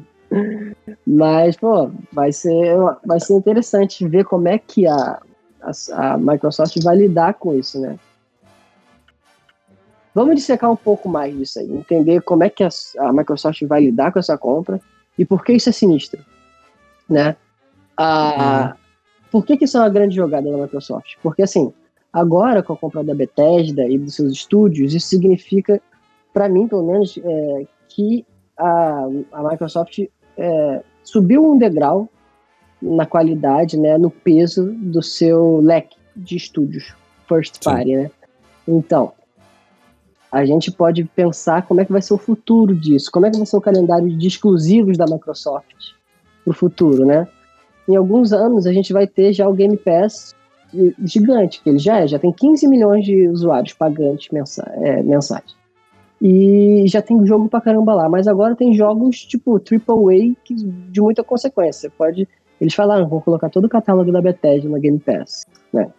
[1.07, 5.21] Mas, pô, vai ser, vai ser interessante ver como é que a,
[5.63, 7.99] a, a Microsoft vai lidar com isso, né?
[10.15, 12.69] Vamos dissecar um pouco mais disso aí, entender como é que a,
[12.99, 14.81] a, Microsoft vai lidar com essa compra
[15.17, 16.21] e por que isso é sinistro,
[17.09, 17.37] né?
[17.97, 18.81] Ah, uhum.
[19.31, 21.15] Por que, que isso é uma grande jogada da Microsoft?
[21.23, 21.73] Porque, assim,
[22.13, 25.81] agora com a compra da Bethesda e dos seus estúdios, isso significa,
[26.33, 28.27] para mim, pelo menos, é, que
[28.59, 30.01] a, a Microsoft
[30.37, 32.09] é, subiu um degrau
[32.81, 36.95] na qualidade, né, no peso do seu leque de estúdios
[37.29, 37.97] first party, Sim.
[37.97, 38.11] né?
[38.67, 39.13] Então,
[40.31, 43.37] a gente pode pensar como é que vai ser o futuro disso, como é que
[43.37, 45.75] vai ser o calendário de exclusivos da Microsoft
[46.45, 47.27] para o futuro, né?
[47.89, 50.35] Em alguns anos a gente vai ter já o Game Pass
[51.03, 55.59] gigante, que ele já é, já tem 15 milhões de usuários pagantes mensa é, mensais.
[56.23, 61.01] E já tem jogo pra caramba lá, mas agora tem jogos tipo AAA que, de
[61.01, 61.91] muita consequência.
[61.97, 62.29] Pode,
[62.61, 65.91] eles falaram, vão colocar todo o catálogo da Bethesda na Game Pass, né?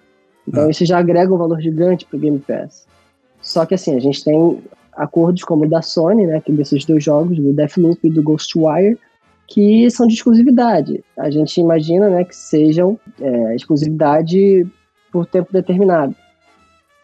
[0.47, 0.69] Então ah.
[0.69, 2.85] isso já agrega um valor gigante pro Game Pass.
[3.41, 4.61] Só que assim, a gente tem
[4.93, 8.97] acordos como o da Sony, né, que desses dois jogos, do Deathloop e do Ghostwire,
[9.47, 11.03] que são de exclusividade.
[11.17, 14.67] A gente imagina, né, que sejam é, exclusividade
[15.11, 16.15] por tempo determinado.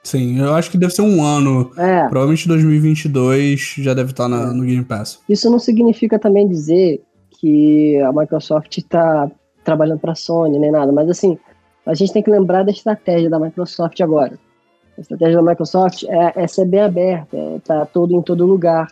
[0.04, 1.72] Sim, eu acho que deve ser um ano.
[1.78, 2.08] É.
[2.08, 4.54] Provavelmente 2022 já deve estar na, é.
[4.54, 5.20] no Game Pass.
[5.28, 7.02] Isso não significa também dizer
[7.40, 9.30] que a Microsoft está
[9.68, 11.38] trabalhando para a Sony nem nada, mas assim,
[11.86, 14.40] a gente tem que lembrar da estratégia da Microsoft agora.
[14.98, 18.88] A estratégia da Microsoft é, é ser bem aberta, é tá todo em todo lugar.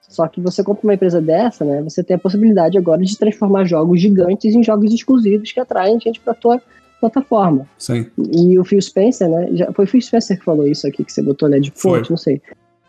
[0.00, 1.80] Só que você compra uma empresa dessa, né?
[1.82, 6.20] Você tem a possibilidade agora de transformar jogos gigantes em jogos exclusivos que atraem gente
[6.20, 6.60] para tua
[7.00, 7.66] plataforma.
[7.78, 8.06] Sim.
[8.18, 9.48] E o Phil Spencer, né?
[9.52, 11.60] Já, foi o Phil Spencer que falou isso aqui que você botou, né?
[11.60, 12.42] De fonte, não sei.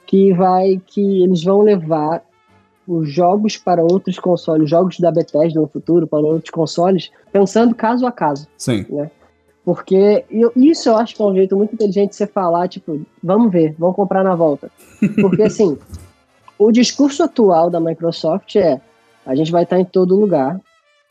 [0.08, 2.24] Que vai, que eles vão levar
[2.88, 8.08] os jogos para outros consoles, jogos da Bethesda no futuro para outros consoles, pensando caso
[8.08, 8.48] a caso.
[8.58, 8.86] Sim.
[8.90, 9.12] Né?
[9.66, 13.02] Porque eu, isso eu acho que é um jeito muito inteligente de você falar, tipo,
[13.22, 14.72] vamos ver, vamos comprar na volta.
[15.20, 15.78] Porque assim,
[16.58, 18.80] o discurso atual da Microsoft é:
[19.26, 20.60] a gente vai estar em todo lugar.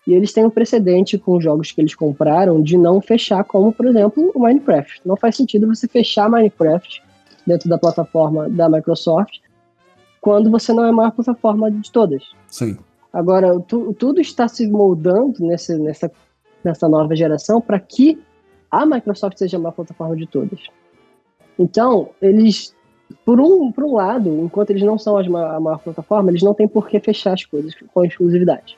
[0.07, 3.73] E eles têm um precedente com os jogos que eles compraram de não fechar, como
[3.73, 5.01] por exemplo o Minecraft.
[5.05, 7.03] Não faz sentido você fechar Minecraft
[7.45, 9.41] dentro da plataforma da Microsoft
[10.27, 12.21] quando você não é a maior plataforma de todas.
[12.49, 12.77] Sim.
[13.13, 16.11] Agora, tu, tudo está se moldando nesse, nessa,
[16.65, 18.19] nessa nova geração para que
[18.69, 20.59] a Microsoft seja a maior plataforma de todas.
[21.57, 22.75] Então, eles
[23.25, 26.67] por um, por um lado, enquanto eles não são a maior plataforma, eles não têm
[26.67, 28.77] por que fechar as coisas com exclusividade.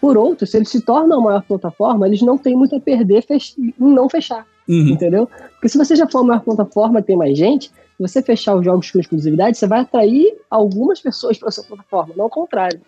[0.00, 3.22] Por outro, se eles se tornam a maior plataforma, eles não têm muito a perder
[3.58, 4.46] em não fechar.
[4.68, 4.88] Uhum.
[4.88, 5.28] Entendeu?
[5.52, 8.56] Porque se você já for a maior plataforma e tem mais gente, se você fechar
[8.56, 12.80] os jogos com exclusividade, você vai atrair algumas pessoas para sua plataforma, não ao contrário.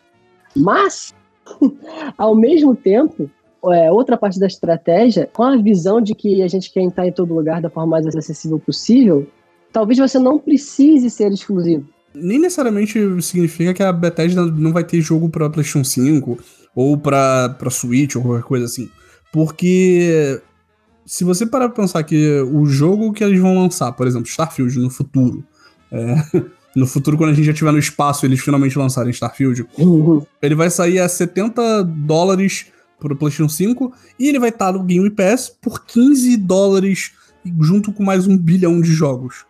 [0.57, 1.15] Mas,
[2.19, 3.31] ao mesmo tempo,
[3.67, 7.13] é, outra parte da estratégia, com a visão de que a gente quer estar em
[7.13, 9.27] todo lugar da forma mais acessível possível,
[9.73, 11.89] talvez você não precise ser exclusivo.
[12.15, 16.39] Nem necessariamente significa que a Bethesda não vai ter jogo para PlayStation 5
[16.75, 18.89] ou para Switch ou qualquer coisa assim.
[19.33, 20.41] Porque
[21.09, 24.79] se você parar pra pensar que o jogo que eles vão lançar, por exemplo, Starfield
[24.79, 25.43] no futuro,
[25.91, 26.17] é,
[26.77, 30.25] no futuro, quando a gente já estiver no espaço eles finalmente lançarem Starfield, uhum.
[30.43, 32.67] ele vai sair a 70 dólares
[33.01, 37.13] pro PlayStation 5 e ele vai estar no Game Pass por 15 dólares
[37.61, 39.49] junto com mais um bilhão de jogos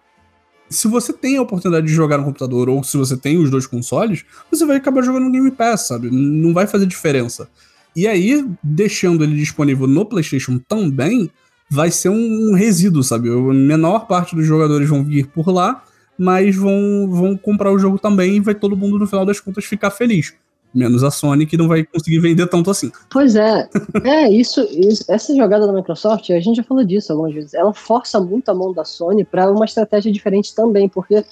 [0.71, 3.67] se você tem a oportunidade de jogar no computador ou se você tem os dois
[3.67, 6.11] consoles, você vai acabar jogando no Game Pass, sabe?
[6.11, 7.49] Não vai fazer diferença.
[7.97, 11.31] E aí, deixando ele disponível no PlayStation também,
[11.71, 13.29] vai ser um resíduo, sabe?
[13.29, 15.85] A menor parte dos jogadores vão vir por lá,
[16.19, 19.65] mas vão, vão comprar o jogo também e vai todo mundo, no final das contas,
[19.65, 20.35] ficar feliz.
[20.75, 22.91] Menos a Sony, que não vai conseguir vender tanto assim.
[23.11, 23.69] Pois é.
[24.05, 27.55] É, isso, isso, essa jogada da Microsoft, a gente já falou disso algumas vezes.
[27.55, 31.25] Ela força muito a mão da Sony para uma estratégia diferente também, porque,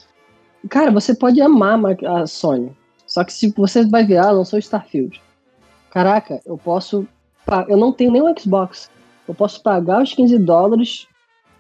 [0.71, 2.75] cara, você pode amar a Sony.
[3.07, 5.21] Só que se você vai ver, ah, lançou Starfield.
[5.91, 7.07] Caraca, eu posso.
[7.69, 8.91] Eu não tenho nenhum Xbox.
[9.29, 11.07] Eu posso pagar os 15 dólares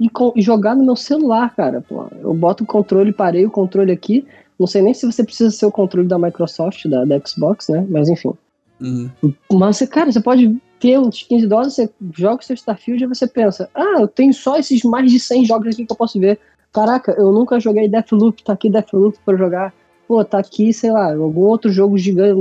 [0.00, 1.82] e, e jogar no meu celular, cara.
[1.86, 4.26] Pô, eu boto o controle, parei o controle aqui
[4.58, 7.86] não sei nem se você precisa ser o controle da Microsoft, da, da Xbox, né?
[7.88, 8.32] Mas enfim.
[8.80, 9.10] Uhum.
[9.52, 13.26] Mas, cara, você pode ter uns 15 dólares, você joga o seu Starfield e você
[13.26, 16.38] pensa, ah, eu tenho só esses mais de 100 jogos aqui que eu posso ver.
[16.72, 19.74] Caraca, eu nunca joguei Deathloop, tá aqui Deathloop pra jogar.
[20.06, 22.40] Pô, tá aqui, sei lá, algum outro jogo gigante,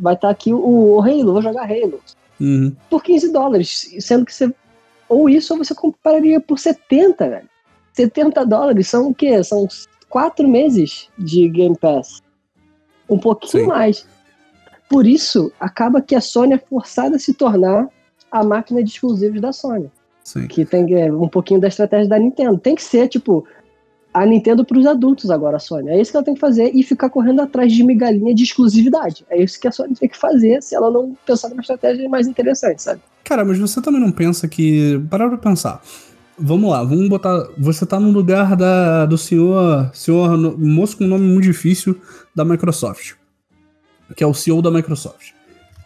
[0.00, 2.00] vai estar tá aqui o, o, Halo, vou jogar Halo.
[2.40, 2.74] Uhum.
[2.90, 4.52] Por 15 dólares, sendo que você.
[5.08, 7.48] Ou isso, ou você compraria por 70, velho.
[7.92, 9.42] 70 dólares são o quê?
[9.44, 9.68] São
[10.08, 12.22] quatro meses de Game Pass.
[13.08, 13.68] Um pouquinho Sim.
[13.68, 14.06] mais.
[14.88, 17.88] Por isso, acaba que a Sony é forçada a se tornar
[18.30, 19.90] a máquina de exclusivos da Sony.
[20.24, 20.46] Sim.
[20.46, 22.58] Que tem é, um pouquinho da estratégia da Nintendo.
[22.58, 23.46] Tem que ser, tipo,
[24.12, 25.88] a Nintendo para os adultos agora, a Sony.
[25.90, 29.24] É isso que ela tem que fazer e ficar correndo atrás de migalhinha de exclusividade.
[29.30, 32.26] É isso que a Sony tem que fazer se ela não pensar numa estratégia mais
[32.26, 33.00] interessante, sabe?
[33.24, 35.00] Cara, mas você também não pensa que.
[35.08, 35.80] Para pra pensar.
[36.38, 37.46] Vamos lá, vamos botar.
[37.56, 39.90] Você tá no lugar da, do senhor.
[39.94, 41.96] Senhor no- moço com um nome muito difícil
[42.34, 43.14] da Microsoft.
[44.16, 45.30] Que é o CEO da Microsoft.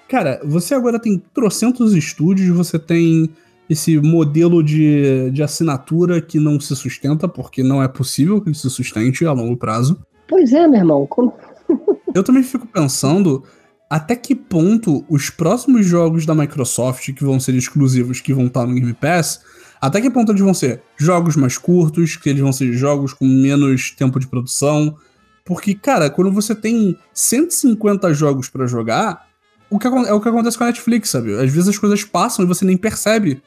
[0.08, 3.28] Cara, você agora tem trocentos estúdios, você tem
[3.68, 8.56] esse modelo de, de assinatura que não se sustenta, porque não é possível que ele
[8.56, 10.00] se sustente a longo prazo.
[10.28, 11.06] Pois é, meu irmão.
[11.06, 11.32] Como...
[12.14, 13.42] Eu também fico pensando
[13.90, 18.66] até que ponto os próximos jogos da Microsoft que vão ser exclusivos, que vão estar
[18.66, 19.40] no Game Pass,
[19.80, 23.24] até que ponto eles vão ser jogos mais curtos, que eles vão ser jogos com
[23.24, 24.96] menos tempo de produção.
[25.44, 29.26] Porque, cara, quando você tem 150 jogos pra jogar,
[29.70, 31.34] o que, é o que acontece com a Netflix, sabe?
[31.34, 33.42] Às vezes as coisas passam e você nem percebe.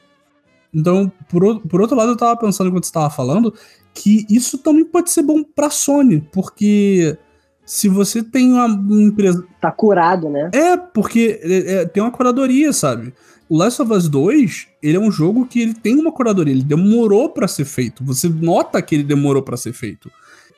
[0.72, 3.52] Então, por, por outro lado, eu tava pensando enquanto você tava falando
[3.92, 7.18] que isso também pode ser bom pra Sony, porque
[7.64, 8.66] se você tem uma
[9.02, 9.44] empresa.
[9.60, 10.50] Tá curado, né?
[10.52, 13.12] É, porque é, é, tem uma curadoria, sabe?
[13.48, 16.62] O Last of Us 2, ele é um jogo que ele tem uma curadoria, ele
[16.62, 18.04] demorou pra ser feito.
[18.04, 20.10] Você nota que ele demorou pra ser feito.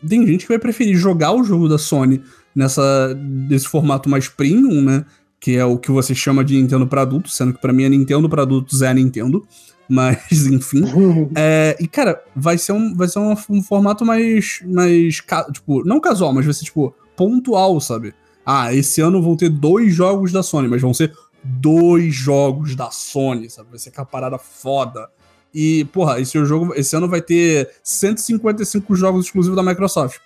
[0.07, 2.23] Tem gente que vai preferir jogar o jogo da Sony
[2.55, 3.15] nessa
[3.49, 5.05] desse formato mais premium, né?
[5.41, 7.89] Que é o que você chama de Nintendo pra adultos, sendo que pra mim a
[7.89, 9.47] Nintendo pra adultos é a Nintendo.
[9.89, 10.85] Mas, enfim.
[11.37, 15.17] É, e, cara, vai ser um, vai ser um, um formato mais, mais.
[15.53, 18.15] Tipo, não casual, mas vai ser, tipo, pontual, sabe?
[18.45, 22.91] Ah, esse ano vão ter dois jogos da Sony, mas vão ser dois jogos da
[22.91, 23.71] Sony, sabe?
[23.71, 25.09] Vai ser aquela parada foda.
[25.55, 30.19] E, porra, esse jogo, esse ano vai ter 155 jogos exclusivos da Microsoft.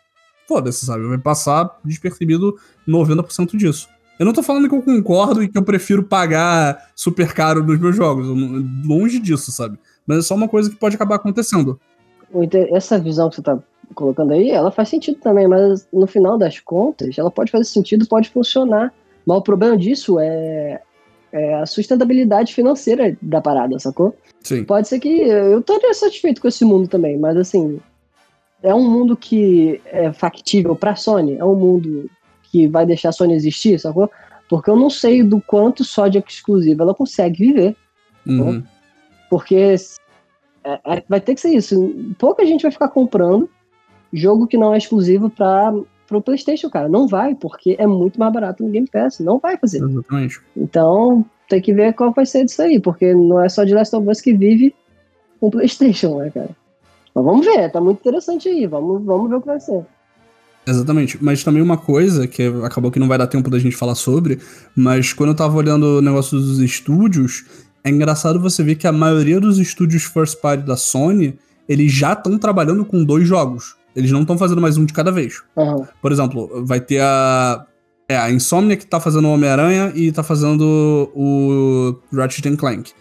[0.46, 1.06] Foda-se, sabe?
[1.06, 3.88] Vai passar despercebido 90% disso.
[4.18, 7.78] Eu não tô falando que eu concordo e que eu prefiro pagar super caro nos
[7.78, 8.26] meus jogos.
[8.86, 9.78] longe disso, sabe?
[10.06, 11.78] Mas é só uma coisa que pode acabar acontecendo.
[12.72, 13.58] Essa visão que você tá
[13.94, 18.08] colocando aí, ela faz sentido também, mas no final das contas, ela pode fazer sentido,
[18.08, 18.92] pode funcionar.
[19.24, 20.80] Mas o problema disso é,
[21.32, 24.14] é a sustentabilidade financeira da parada, sacou?
[24.42, 24.64] Sim.
[24.64, 27.80] Pode ser que eu estaria satisfeito com esse mundo também, mas assim,
[28.62, 32.08] é um mundo que é factível pra Sony, é um mundo
[32.56, 34.10] que vai deixar a Sony existir, sacou?
[34.48, 37.76] Porque eu não sei do quanto só de exclusiva ela consegue viver.
[38.26, 38.62] Uhum.
[39.28, 39.74] Porque
[40.64, 41.94] é- é- vai ter que ser isso.
[42.18, 43.50] Pouca gente vai ficar comprando
[44.10, 45.74] jogo que não é exclusivo para
[46.10, 46.88] o PlayStation, cara.
[46.88, 49.20] Não vai, porque é muito mais barato no Game Pass.
[49.20, 49.82] Não vai fazer.
[49.82, 50.40] Exatamente.
[50.56, 53.94] Então tem que ver qual vai ser disso aí, porque não é só de Last
[53.94, 54.74] of Us que vive
[55.38, 56.50] com PlayStation, né, cara?
[57.14, 58.66] Mas vamos ver, tá muito interessante aí.
[58.66, 59.84] Vamos, vamos ver o que vai ser.
[60.66, 61.18] Exatamente.
[61.22, 64.40] Mas também uma coisa que acabou que não vai dar tempo da gente falar sobre,
[64.74, 67.44] mas quando eu tava olhando o negócio dos estúdios,
[67.84, 72.14] é engraçado você ver que a maioria dos estúdios first party da Sony, eles já
[72.14, 73.76] estão trabalhando com dois jogos.
[73.94, 75.42] Eles não estão fazendo mais um de cada vez.
[75.56, 75.88] Aham.
[76.02, 77.64] Por exemplo, vai ter a.
[78.08, 82.92] É, a Insomnia que tá fazendo o Homem-Aranha e tá fazendo o Ratchet and Clank.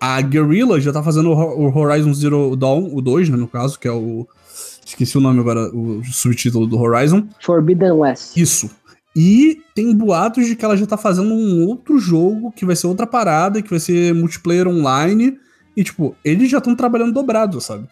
[0.00, 3.88] A Guerrilla já tá fazendo o Horizon Zero Dawn, o 2, né, no caso, que
[3.88, 4.26] é o.
[4.84, 7.26] Esqueci o nome agora, o subtítulo do Horizon.
[7.42, 8.36] Forbidden West.
[8.36, 8.70] Isso.
[9.16, 12.86] E tem boatos de que ela já tá fazendo um outro jogo que vai ser
[12.88, 15.38] outra parada, que vai ser multiplayer online.
[15.76, 17.86] E, tipo, eles já estão trabalhando dobrado, sabe?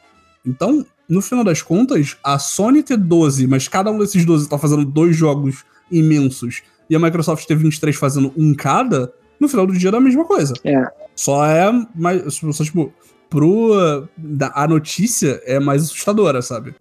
[0.45, 4.59] Então, no final das contas, a Sony ter 12, mas cada um desses 12 tá
[4.59, 9.73] fazendo dois jogos imensos, e a Microsoft ter 23 fazendo um cada, no final do
[9.73, 10.55] dia é a mesma coisa.
[10.65, 10.83] É.
[11.15, 12.35] Só é mais.
[12.35, 12.93] Só, tipo,
[13.31, 14.09] pro.
[14.17, 16.75] da- A notícia é mais assustadora, sabe?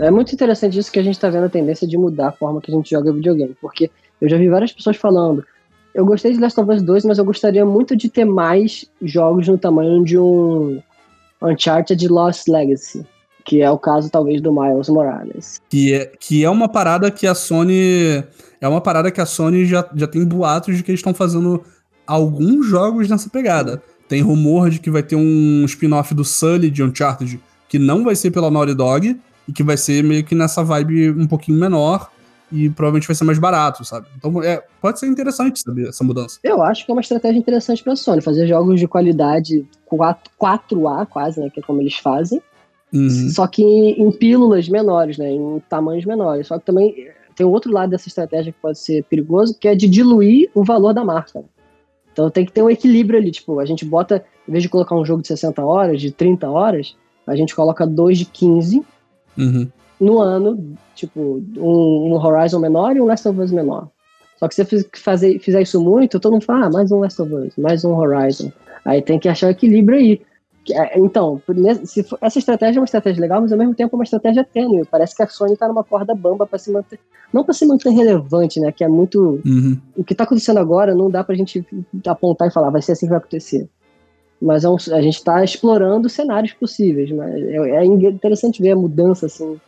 [0.00, 2.60] É muito interessante isso que a gente tá vendo a tendência de mudar a forma
[2.60, 3.56] que a gente joga videogame.
[3.60, 5.44] Porque eu já vi várias pessoas falando.
[5.94, 9.48] Eu gostei de Last of Us 2, mas eu gostaria muito de ter mais jogos
[9.48, 10.80] no tamanho de um
[11.42, 13.04] Uncharted Lost Legacy.
[13.44, 15.60] Que é o caso, talvez, do Miles Morales.
[15.68, 18.22] Que é, que é uma parada que a Sony.
[18.60, 21.62] É uma parada que a Sony já, já tem boatos de que eles estão fazendo
[22.06, 23.82] alguns jogos nessa pegada.
[24.08, 28.16] Tem rumor de que vai ter um spin-off do Sully de Uncharted que não vai
[28.16, 32.10] ser pela Naughty Dog e que vai ser meio que nessa vibe um pouquinho menor
[32.50, 34.06] e provavelmente vai ser mais barato, sabe?
[34.16, 36.38] Então é, pode ser interessante saber essa mudança.
[36.42, 38.22] Eu acho que é uma estratégia interessante pra Sony.
[38.22, 41.50] Fazer jogos de qualidade 4, 4A, quase, né?
[41.50, 42.40] Que é como eles fazem.
[42.92, 43.28] Uhum.
[43.30, 45.30] Só que em, pílulas menores, né?
[45.30, 46.46] Em tamanhos menores.
[46.46, 49.74] Só que também eh, tem outro lado dessa estratégia que pode ser perigoso, que é
[49.74, 51.44] de diluir o valor da marca.
[52.18, 53.30] Então tem que ter um equilíbrio ali.
[53.30, 56.50] Tipo, a gente bota, em vez de colocar um jogo de 60 horas, de 30
[56.50, 58.84] horas, a gente coloca dois de 15
[59.38, 59.68] Uhum.
[60.00, 63.88] no ano, tipo, um, um Horizon menor e um Last of Us menor.
[64.36, 67.22] Só que se você fazer, fizer isso muito, todo mundo fala, ah, mais um Last
[67.22, 68.50] of Us, mais um Horizon.
[68.84, 70.20] Aí tem que achar o equilíbrio aí.
[70.72, 71.40] É- Então,
[72.20, 74.84] essa estratégia é uma estratégia legal, mas ao mesmo tempo é uma estratégia tênue.
[74.90, 76.98] Parece que a Sony tá numa corda bamba para se manter.
[77.32, 78.72] Não para se manter relevante, né?
[78.72, 79.40] Que é muito.
[79.44, 79.76] Uhum.
[79.96, 81.64] O que tá acontecendo agora não dá pra gente
[82.06, 83.68] apontar e falar, vai ser assim que vai acontecer.
[84.40, 87.10] Mas é um- a gente tá explorando cenários possíveis.
[87.10, 89.60] Mas é, é interessante ver a mudança, assim,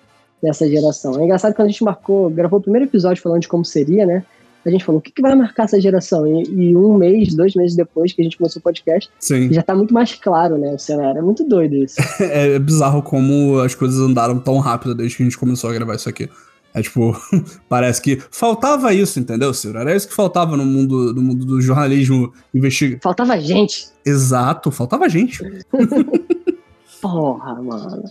[0.42, 1.20] nessa geração.
[1.20, 4.06] É engraçado que quando a gente marcou, gravou o primeiro episódio falando de como seria,
[4.06, 4.24] né?
[4.64, 6.26] A gente falou, o que, que vai marcar essa geração?
[6.26, 9.52] E, e um mês, dois meses depois que a gente começou o podcast, Sim.
[9.52, 10.74] já tá muito mais claro, né?
[10.74, 11.18] O cenário.
[11.18, 11.96] É muito doido isso.
[12.20, 15.94] É bizarro como as coisas andaram tão rápido desde que a gente começou a gravar
[15.94, 16.28] isso aqui.
[16.72, 17.16] É tipo,
[17.68, 19.78] parece que faltava isso, entendeu, Ciro?
[19.78, 23.02] Era isso que faltava no mundo, no mundo do jornalismo investigativo.
[23.02, 23.88] Faltava gente.
[24.04, 25.40] Exato, faltava gente.
[27.00, 28.04] Porra, mano.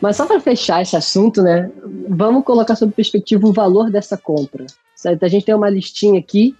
[0.00, 1.70] Mas só para fechar esse assunto, né?
[2.08, 4.66] Vamos colocar sob perspectiva o valor dessa compra.
[4.94, 5.24] Certo?
[5.24, 6.56] A gente tem uma listinha aqui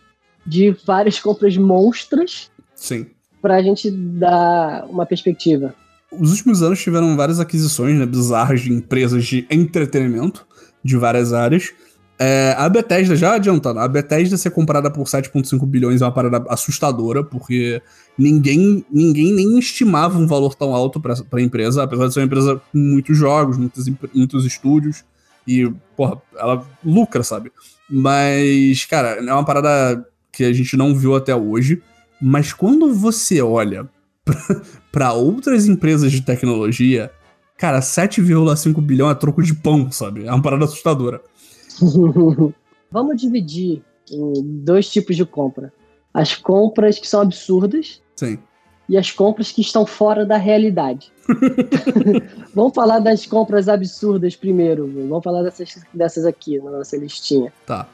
[0.46, 3.06] de várias compras monstras Sim.
[3.42, 5.74] para a gente dar uma perspectiva.
[6.10, 10.46] Os últimos anos tiveram várias aquisições né, bizarras de empresas de entretenimento
[10.82, 11.72] de várias áreas.
[12.20, 16.44] É, a Bethesda, já adiantando, a Bethesda ser comprada por 7,5 bilhões é uma parada
[16.48, 17.80] assustadora, porque
[18.18, 22.26] ninguém, ninguém nem estimava um valor tão alto para a empresa, apesar de ser uma
[22.26, 25.04] empresa com muitos jogos, muitos, muitos estúdios,
[25.46, 27.52] e, porra, ela lucra, sabe?
[27.88, 31.80] Mas, cara, é uma parada que a gente não viu até hoje,
[32.20, 33.88] mas quando você olha
[34.90, 37.12] para outras empresas de tecnologia,
[37.56, 40.26] cara, 7,5 bilhão é troco de pão, sabe?
[40.26, 41.20] É uma parada assustadora.
[42.90, 44.32] Vamos dividir em
[44.64, 45.72] dois tipos de compra.
[46.12, 48.38] As compras que são absurdas Sim.
[48.88, 51.12] e as compras que estão fora da realidade.
[52.54, 54.90] Vamos falar das compras absurdas primeiro.
[55.08, 57.52] Vamos falar dessas, dessas aqui na nossa listinha.
[57.66, 57.86] Tá.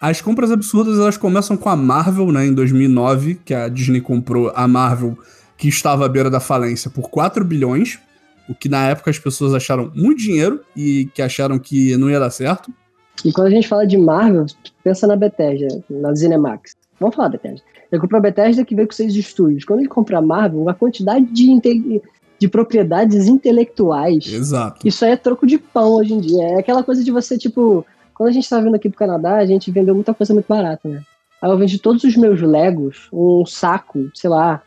[0.00, 4.52] As compras absurdas elas começam com a Marvel, né, em 2009, que a Disney comprou
[4.54, 5.18] a Marvel,
[5.56, 7.98] que estava à beira da falência, por 4 bilhões,
[8.46, 12.20] o que na época as pessoas acharam muito dinheiro e que acharam que não ia
[12.20, 12.70] dar certo.
[13.24, 14.46] E quando a gente fala de Marvel,
[14.84, 16.76] pensa na Bethesda, na Cinemax.
[17.00, 17.62] Vamos falar Bethesda.
[17.90, 19.64] Ele comprou a Bethesda que veio com seis estúdios.
[19.64, 22.02] Quando ele compra a Marvel, a quantidade de, inte-
[22.38, 24.86] de propriedades intelectuais Exato.
[24.86, 26.42] Isso aí é troco de pão hoje em dia.
[26.42, 29.46] É aquela coisa de você, tipo, quando a gente tá vindo aqui pro Canadá, a
[29.46, 31.02] gente vendeu muita coisa muito barata, né?
[31.40, 34.62] Aí eu vendi todos os meus Legos, um saco, sei lá,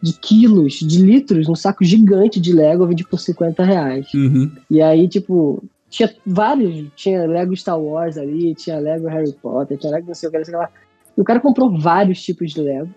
[0.00, 4.06] de quilos, de litros, um saco gigante de Lego, eu vendi por 50 reais.
[4.14, 4.50] Uhum.
[4.70, 9.92] E aí, tipo, tinha vários, tinha Lego Star Wars ali, tinha Lego Harry Potter, tinha
[9.92, 10.70] Lego não sei o que, não sei o que lá.
[11.16, 12.90] E o cara comprou vários tipos de Lego,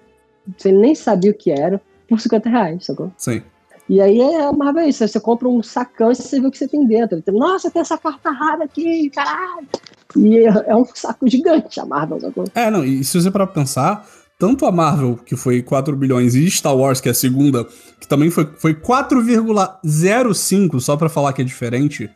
[0.57, 3.11] você nem sabia o que era, por 50 reais, sacou?
[3.17, 3.41] Sim.
[3.89, 6.51] E aí é a Marvel é isso, você compra um sacão e você vê o
[6.51, 7.21] que você tem dentro.
[7.21, 9.67] Tem, Nossa, tem essa carta rara aqui, caralho!
[10.15, 12.45] E é é um saco gigante a Marvel, sacou?
[12.53, 14.07] É, não, e se você parar pra pensar,
[14.39, 17.65] tanto a Marvel, que foi 4 bilhões, e Star Wars, que é a segunda,
[17.99, 22.09] que também foi, foi 4,05, só pra falar que é diferente,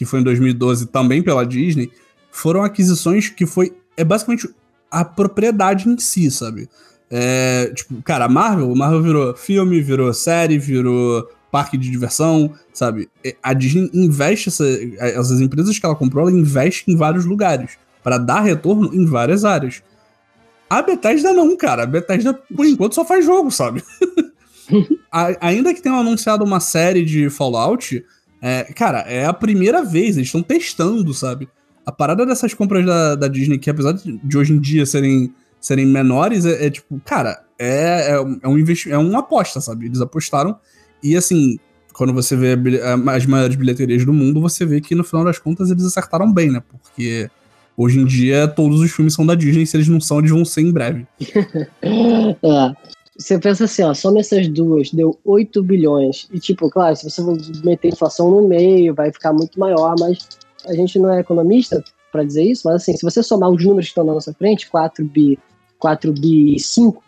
[0.00, 1.92] que foi em 2012 também pela Disney,
[2.30, 3.70] foram aquisições que foi.
[3.98, 4.48] É basicamente
[4.90, 6.70] a propriedade em si, sabe?
[7.10, 13.10] É, tipo, cara, a Marvel, Marvel virou filme, virou série, virou parque de diversão, sabe?
[13.22, 14.64] É, A Disney investe essa,
[15.00, 17.72] essas empresas que ela comprou, ela investe em vários lugares
[18.02, 19.82] para dar retorno em várias áreas.
[20.70, 21.82] A Bethesda não, cara.
[21.82, 23.84] A Bethesda, por enquanto, só faz jogo, sabe?
[25.12, 28.02] A- ainda que tenham anunciado uma série de Fallout,
[28.42, 31.48] é, cara, é a primeira vez, eles estão testando, sabe?
[31.84, 35.86] A parada dessas compras da, da Disney, que apesar de, hoje em dia serem, serem
[35.86, 39.86] menores, é, é tipo, cara, é, é, um- é é uma aposta, sabe?
[39.86, 40.56] Eles apostaram
[41.02, 41.58] e assim,
[41.92, 42.56] quando você vê
[43.12, 46.50] as maiores bilheterias do mundo, você vê que no final das contas eles acertaram bem,
[46.50, 46.62] né?
[46.70, 47.28] Porque
[47.76, 50.44] hoje em dia todos os filmes são da Disney, se eles não são, eles vão
[50.44, 51.06] ser em breve.
[52.42, 52.99] É.
[53.20, 56.26] Você pensa assim, ó, soma essas duas, deu 8 bilhões.
[56.32, 57.22] E tipo, claro, se você
[57.62, 60.26] meter inflação no meio, vai ficar muito maior, mas
[60.66, 63.86] a gente não é economista para dizer isso, mas assim, se você somar os números
[63.86, 65.38] que estão na nossa frente, 4 bi,
[65.78, 67.02] 4 bi e 5,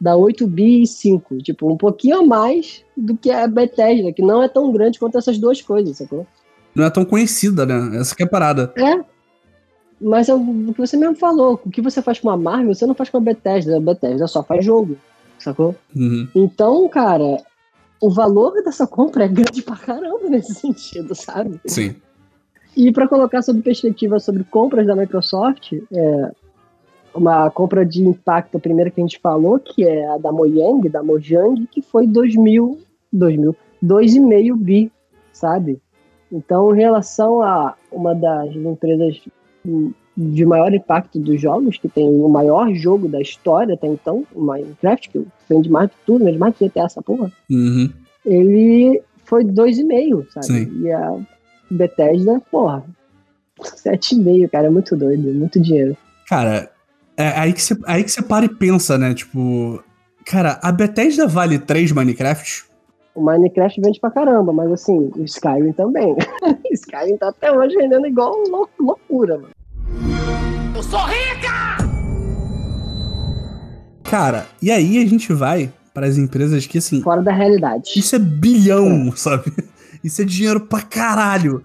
[0.00, 1.36] dá 8 bi e 5.
[1.42, 5.18] Tipo, um pouquinho a mais do que a Bethesda, que não é tão grande quanto
[5.18, 6.26] essas duas coisas, sacou?
[6.74, 7.98] Não é tão conhecida, né?
[7.98, 8.72] Essa que é a parada.
[8.74, 9.04] É.
[10.00, 11.60] Mas é o que você mesmo falou.
[11.62, 13.76] O que você faz com a Marvel, você não faz com a Bethesda.
[13.76, 14.96] A Bethesda só faz jogo.
[15.48, 15.74] Sacou?
[15.96, 16.28] Uhum.
[16.34, 17.42] Então, cara,
[18.00, 21.58] o valor dessa compra é grande pra caramba nesse sentido, sabe?
[21.66, 21.96] Sim.
[22.76, 26.32] E para colocar sob perspectiva sobre compras da Microsoft, é,
[27.14, 30.88] uma compra de impacto, a primeira que a gente falou, que é a da Mojang,
[30.88, 32.78] da Mojang, que foi 2000,
[33.12, 34.92] 2000, 2,5 bi,
[35.32, 35.80] sabe?
[36.30, 39.18] Então, em relação a uma das empresas
[40.20, 44.42] de maior impacto dos jogos, que tem o maior jogo da história até então, o
[44.42, 47.88] Minecraft, que vende mais de tudo, vende mais de GTA essa porra, Uhum.
[48.26, 50.46] ele foi 2,5, sabe?
[50.46, 50.82] Sim.
[50.82, 51.16] E a
[51.70, 52.84] Bethesda, porra,
[53.60, 55.96] 7,5, cara, é muito doido, muito dinheiro.
[56.28, 56.70] Cara,
[57.16, 59.14] é aí que, você, aí que você para e pensa, né?
[59.14, 59.82] Tipo,
[60.26, 62.64] cara, a Bethesda vale 3 Minecraft?
[63.14, 66.12] O Minecraft vende pra caramba, mas assim, o Skyrim também.
[66.42, 69.50] o Skyrim tá até hoje vendendo igual lou- loucura, mano.
[74.04, 77.90] Cara, e aí a gente vai para as empresas que, assim, Fora da realidade.
[77.96, 79.52] isso é bilhão, sabe?
[80.02, 81.62] Isso é dinheiro pra caralho.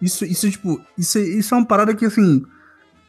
[0.00, 2.42] Isso, isso é tipo, isso, é- isso é uma parada que, assim,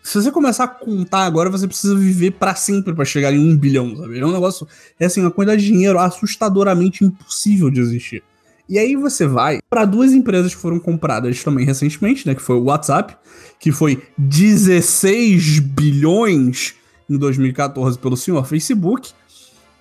[0.03, 3.58] se você começar a contar agora, você precisa viver pra sempre pra chegar em um
[3.58, 4.20] bilhão, sabe?
[4.20, 4.68] É um negócio,
[4.99, 8.22] é assim, uma quantidade de dinheiro assustadoramente impossível de existir.
[8.68, 12.34] E aí você vai pra duas empresas que foram compradas também recentemente, né?
[12.34, 13.16] Que foi o WhatsApp,
[13.59, 16.74] que foi 16 bilhões
[17.09, 19.11] em 2014 pelo senhor Facebook,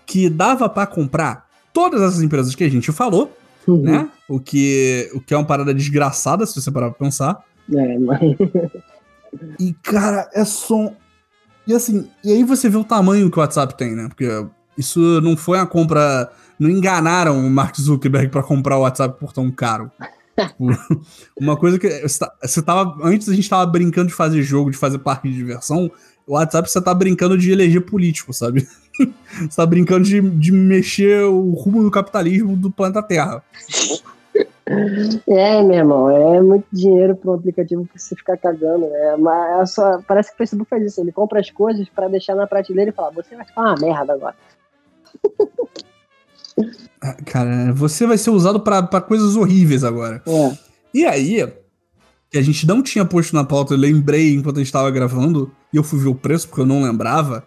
[0.06, 3.34] que dava pra comprar todas essas empresas que a gente falou,
[3.66, 3.82] Uhum.
[3.82, 4.08] né?
[4.28, 7.42] O que, o que é uma parada desgraçada, se você parar pra pensar.
[7.72, 8.20] É, mas...
[9.58, 10.94] E, cara, é som.
[11.66, 14.06] E assim, e aí você vê o tamanho que o WhatsApp tem, né?
[14.08, 14.28] Porque
[14.78, 16.30] isso não foi uma compra.
[16.58, 19.90] Não enganaram o Mark Zuckerberg pra comprar o WhatsApp por tão caro.
[20.38, 20.66] Tipo,
[21.38, 21.88] uma coisa que.
[22.02, 22.96] Você tá- você tava.
[23.06, 25.90] Antes a gente tava brincando de fazer jogo, de fazer parque de diversão.
[26.26, 28.66] O WhatsApp você tá brincando de eleger político, sabe?
[29.38, 33.42] você tá brincando de, de mexer o rumo do capitalismo do planeta Terra.
[35.28, 38.86] É, meu irmão, é muito dinheiro para um aplicativo pra você ficar cagando.
[38.86, 41.00] É, mas é só, parece que o Facebook faz isso.
[41.00, 44.14] Ele compra as coisas para deixar na prateleira e falar: você vai ficar uma merda
[44.14, 44.34] agora.
[47.00, 50.22] Ah, Cara, você vai ser usado pra pra coisas horríveis agora.
[50.26, 50.58] É.
[50.92, 51.46] E aí,
[52.30, 55.52] que a gente não tinha posto na pauta, eu lembrei enquanto a gente tava gravando,
[55.72, 57.46] e eu fui ver o preço porque eu não lembrava.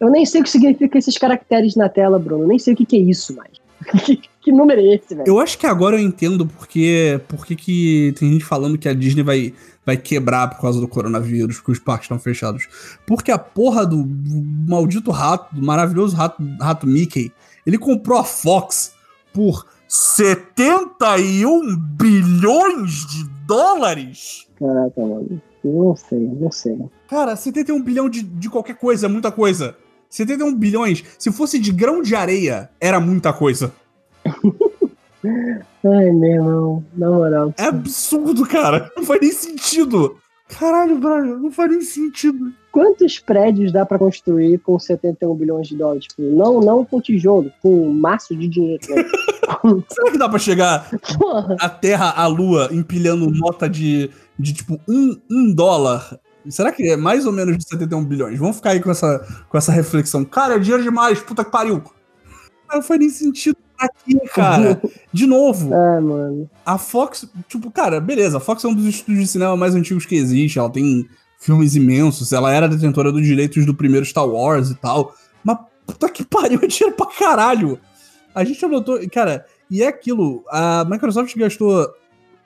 [0.00, 2.44] Eu nem sei o que significa esses caracteres na tela, Bruno.
[2.44, 3.50] Eu nem sei o que, que é isso mais.
[4.04, 5.26] que, que número é esse, velho?
[5.26, 9.22] Eu acho que agora eu entendo porque, porque que tem gente falando que a Disney
[9.22, 9.54] vai,
[9.84, 12.68] vai quebrar por causa do coronavírus, porque os parques estão fechados.
[13.06, 17.32] Porque a porra do, do maldito rato, do maravilhoso rato, rato Mickey,
[17.68, 18.94] ele comprou a Fox
[19.30, 24.48] por 71 bilhões de dólares?
[24.58, 25.38] Caraca, mano.
[25.62, 26.78] Não sei, não sei.
[27.10, 29.76] Cara, 71 bilhão de, de qualquer coisa é muita coisa.
[30.08, 33.70] 71 bilhões, se fosse de grão de areia, era muita coisa.
[34.24, 37.54] Ai, meu irmão, na moral.
[37.58, 38.90] É absurdo, cara.
[38.96, 40.16] Não faz nem sentido.
[40.48, 42.52] Caralho, Brian, não faz nem sentido.
[42.72, 46.06] Quantos prédios dá pra construir com 71 bilhões de dólares?
[46.06, 48.80] Tipo, não, não com tijolo, com um maço de dinheiro.
[48.88, 49.04] Né?
[49.88, 50.88] Será que dá pra chegar
[51.18, 56.18] Porra, a Terra, a Lua, empilhando nota de, de tipo, um, um dólar?
[56.48, 58.38] Será que é mais ou menos de 71 bilhões?
[58.38, 59.18] Vamos ficar aí com essa,
[59.48, 60.24] com essa reflexão.
[60.24, 61.82] Cara, é dinheiro demais, puta que pariu.
[62.72, 64.80] Não faz nem sentido aqui, cara.
[65.12, 66.50] De novo, ah, mano.
[66.64, 70.04] a Fox, tipo, cara, beleza, a Fox é um dos estúdios de cinema mais antigos
[70.04, 71.08] que existe, ela tem
[71.38, 76.08] filmes imensos, ela era detentora dos direitos do primeiro Star Wars e tal, mas puta
[76.08, 77.78] que pariu, é dinheiro pra caralho.
[78.34, 81.88] A gente anotou, cara, e é aquilo, a Microsoft gastou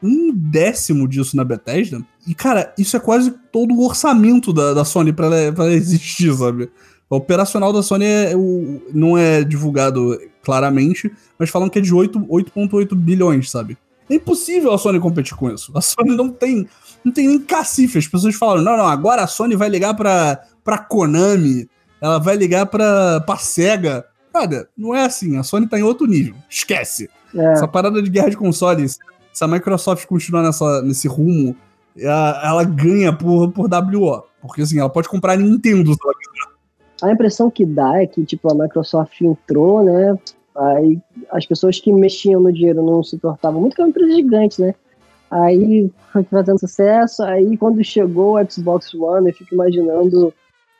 [0.02, 4.84] um décimo disso na Bethesda, e cara, isso é quase todo o orçamento da, da
[4.84, 6.70] Sony pra ela, pra ela existir, sabe?
[7.12, 11.94] O operacional da Sony é, o- não é divulgado claramente, mas falam que é de
[11.94, 13.76] 8 8,8 bilhões, sabe?
[14.10, 15.70] É impossível a Sony competir com isso.
[15.76, 16.66] A Sony não tem,
[17.04, 17.98] não tem nem cacife.
[17.98, 21.68] As pessoas falaram: não, não, agora a Sony vai ligar pra, pra Konami,
[22.00, 24.04] ela vai ligar pra, pra Sega.
[24.32, 25.36] Cara, não é assim.
[25.36, 26.34] A Sony tá em outro nível.
[26.48, 27.08] Esquece.
[27.34, 28.98] É, Essa parada de guerra de consoles,
[29.32, 31.54] se a Microsoft continuar nessa, nesse rumo,
[31.96, 34.22] ela, ela ganha por, por WO.
[34.40, 35.90] Porque assim, ela pode comprar Nintendo.
[35.94, 36.51] sabe?
[37.02, 40.16] A impressão que dá é que, tipo, a Microsoft entrou, né?
[40.54, 40.98] Aí
[41.30, 44.60] as pessoas que mexiam no dinheiro não se importavam muito, que é uma empresa gigante,
[44.60, 44.74] né?
[45.30, 50.32] Aí foi fazendo sucesso, aí quando chegou o Xbox One, eu fico imaginando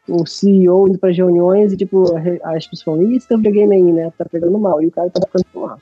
[0.09, 2.05] o CEO indo para reuniões e, tipo,
[2.45, 4.13] as pessoas falam, ih, esse teu videogame aí, né?
[4.17, 4.83] Tá pegando mal.
[4.83, 5.79] E o cara tá ficando mal.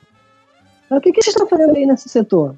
[0.89, 2.55] O que, que vocês estão fazendo aí nesse setor?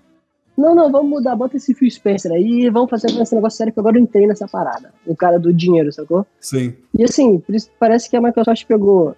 [0.58, 3.80] Não, não, vamos mudar, bota esse Phil Spencer aí, vamos fazer esse negócio sério que
[3.80, 4.94] agora eu entrei nessa parada.
[5.06, 6.26] O cara do dinheiro, sacou?
[6.40, 6.74] Sim.
[6.98, 7.42] E assim,
[7.80, 9.16] parece que a Microsoft pegou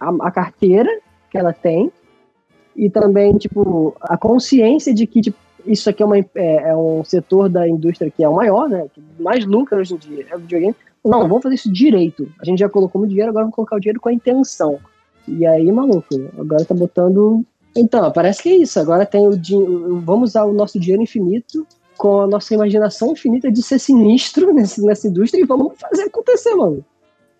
[0.00, 0.90] a, a carteira
[1.30, 1.92] que ela tem
[2.74, 7.04] e também, tipo, a consciência de que tipo, isso aqui é, uma, é, é um
[7.04, 8.86] setor da indústria que é o maior, né?
[8.92, 10.74] Que mais lucra hoje em dia é o videogame.
[11.04, 12.28] não, vamos fazer isso direito.
[12.40, 14.78] A gente já colocou muito dinheiro, agora vamos colocar o dinheiro com a intenção.
[15.26, 16.06] E aí, maluco,
[16.38, 17.44] agora tá botando.
[17.76, 18.78] Então, parece que é isso.
[18.78, 20.00] Agora tem o.
[20.00, 21.66] Vamos usar o nosso dinheiro infinito
[21.96, 26.54] com a nossa imaginação infinita de ser sinistro nesse, nessa indústria e vamos fazer acontecer,
[26.54, 26.84] mano.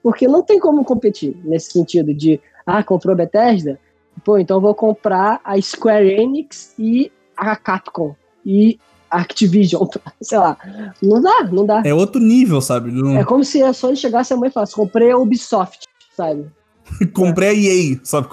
[0.03, 3.79] Porque não tem como competir nesse sentido de, ah, comprou a Bethesda?
[4.23, 8.15] Pô, então vou comprar a Square Enix e a Capcom.
[8.45, 8.79] E
[9.11, 9.87] Activision,
[10.21, 10.57] sei lá.
[11.03, 11.83] Não dá, não dá.
[11.85, 12.91] É outro nível, sabe?
[12.91, 13.17] Não...
[13.19, 16.47] É como se a Sony chegasse a mãe e falasse, comprei a Ubisoft, sabe?
[17.13, 18.29] comprei a EA, sabe?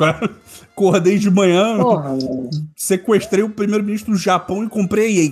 [0.71, 2.17] Acordei de manhã, Porra,
[2.75, 5.31] sequestrei o primeiro-ministro do Japão e comprei a EA.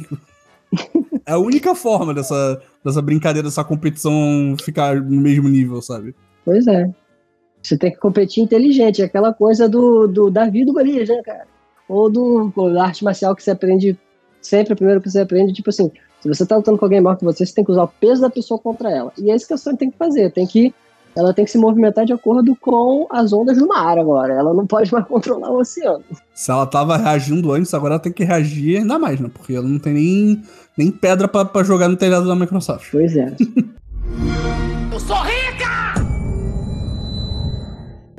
[1.25, 6.15] é a única forma dessa, dessa brincadeira, dessa competição ficar no mesmo nível, sabe?
[6.45, 6.89] Pois é.
[7.61, 11.45] Você tem que competir inteligente, é aquela coisa do, do Davi do Golias, né, cara?
[11.87, 13.97] Ou do, da arte marcial que você aprende
[14.41, 15.91] sempre, primeiro que você aprende, tipo assim,
[16.21, 18.21] se você tá lutando com alguém maior que você, você tem que usar o peso
[18.21, 19.11] da pessoa contra ela.
[19.17, 20.73] E é isso que a Sony tem que fazer, tem que
[21.19, 24.33] ela tem que se movimentar de acordo com as ondas do mar agora.
[24.33, 26.03] Ela não pode mais controlar o oceano.
[26.33, 29.29] Se ela tava reagindo antes, agora ela tem que reagir ainda mais, né?
[29.33, 30.41] Porque ela não tem nem,
[30.77, 32.89] nem pedra para jogar no telhado da Microsoft.
[32.91, 33.35] Pois é.
[34.91, 35.49] Eu sou rica!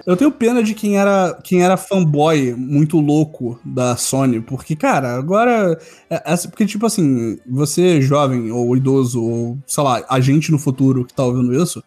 [0.06, 5.14] Eu tenho pena de quem era, quem era fanboy muito louco da Sony, porque, cara,
[5.14, 5.78] agora.
[6.08, 10.58] É, é, porque, tipo assim, você jovem ou idoso, ou sei lá, a gente no
[10.58, 11.82] futuro que tá ouvindo isso,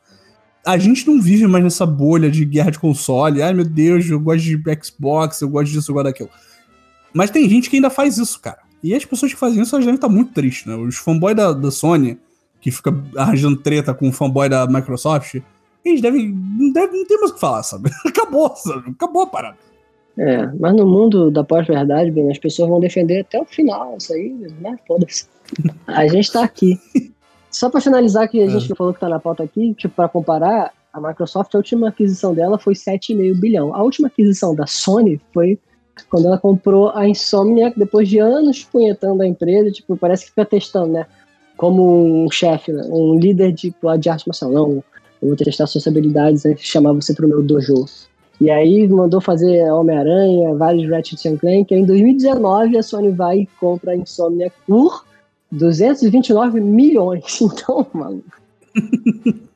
[0.66, 3.42] a gente não vive mais nessa bolha de guerra de console.
[3.42, 6.30] Ai, meu Deus, eu gosto de Xbox, eu gosto disso, eu gosto daquilo.
[7.14, 8.60] Mas tem gente que ainda faz isso, cara.
[8.82, 10.76] E as pessoas que fazem isso, elas devem estar muito tristes, né?
[10.76, 12.18] Os fanboys da, da Sony,
[12.60, 15.42] que fica arranjando treta com o fanboy da Microsoft,
[15.84, 16.30] eles devem.
[16.30, 17.90] Não, deve, não tem mais o que falar, sabe?
[18.06, 18.90] Acabou, sabe?
[18.92, 19.58] Acabou a parada.
[20.18, 24.30] É, mas no mundo da pós-verdade, as pessoas vão defender até o final, isso aí,
[24.62, 24.78] né?
[24.88, 25.26] Foda-se.
[25.88, 26.80] A gente tá aqui.
[27.54, 28.76] Só para finalizar que a gente é.
[28.76, 32.58] falou que tá na pauta aqui, tipo, para comparar, a Microsoft, a última aquisição dela
[32.58, 33.74] foi 7,5 bilhão.
[33.76, 35.60] A última aquisição da Sony foi
[36.10, 40.46] quando ela comprou a Insomniac, depois de anos punhetando a empresa, tipo, parece que fica
[40.46, 41.06] testando, né?
[41.56, 42.84] Como um chefe, né?
[42.90, 44.52] um líder de, tipo, de arte marcial.
[44.52, 44.84] Não,
[45.22, 47.86] eu vou testar suas habilidades antes de chamar você pro meu dojo.
[48.42, 51.74] E aí mandou fazer Homem-Aranha, vários Ratchet Clank.
[51.74, 55.06] Em 2019 a Sony vai e compra a Insomniac por
[55.58, 57.40] 229 milhões.
[57.42, 58.24] Então, mano.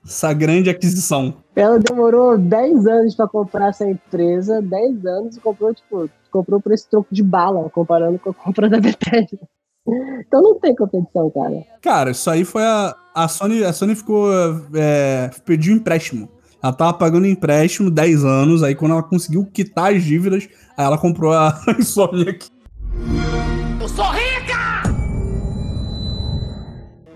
[0.06, 1.34] essa grande aquisição.
[1.56, 6.72] Ela demorou 10 anos para comprar essa empresa, 10 anos e comprou, tipo, comprou por
[6.72, 9.40] esse troco de bala, comparando com a compra da Bethesda.
[10.20, 11.64] Então não tem competição, cara.
[11.82, 12.96] Cara, isso aí foi a.
[13.16, 14.30] A Sony, a Sony ficou.
[14.76, 16.30] É, pediu empréstimo.
[16.62, 20.98] Ela tava pagando empréstimo 10 anos, aí quando ela conseguiu quitar as dívidas, aí ela
[20.98, 22.48] comprou a Insomniac.
[23.80, 24.06] Eu sou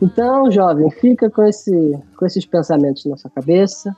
[0.02, 3.96] então, jovem, fica com, esse, com esses pensamentos na sua cabeça.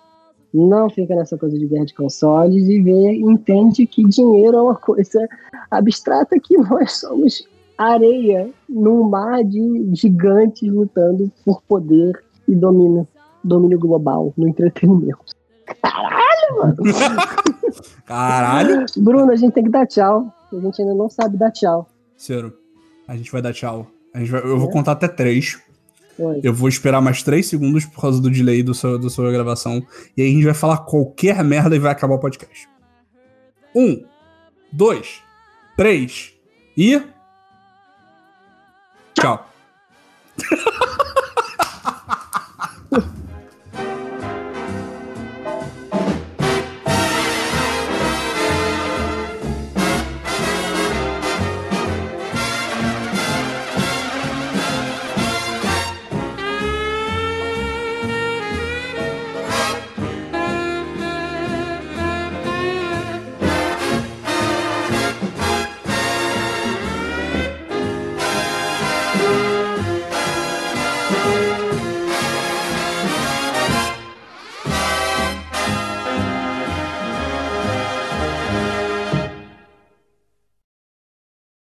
[0.53, 4.75] Não fica nessa coisa de guerra de consoles e vê, entende que dinheiro é uma
[4.75, 5.27] coisa
[5.71, 7.47] abstrata que nós somos
[7.77, 13.07] areia num mar de gigantes lutando por poder e domínio,
[13.43, 15.33] domínio global no entretenimento.
[15.81, 16.75] Caralho, mano!
[18.05, 18.85] Caralho!
[18.97, 20.31] Bruno, a gente tem que dar tchau.
[20.51, 21.87] A gente ainda não sabe dar tchau.
[22.15, 22.53] Ciro,
[23.07, 23.87] a gente vai dar tchau.
[24.13, 24.71] Vai, eu vou é.
[24.71, 25.59] contar até três.
[26.17, 26.41] Oi.
[26.43, 29.85] Eu vou esperar mais 3 segundos por causa do delay do seu, do sua gravação.
[30.15, 32.67] E aí a gente vai falar qualquer merda e vai acabar o podcast.
[33.75, 34.05] Um,
[34.71, 35.21] dois,
[35.75, 36.33] três
[36.77, 37.01] e.
[39.15, 39.49] Tchau.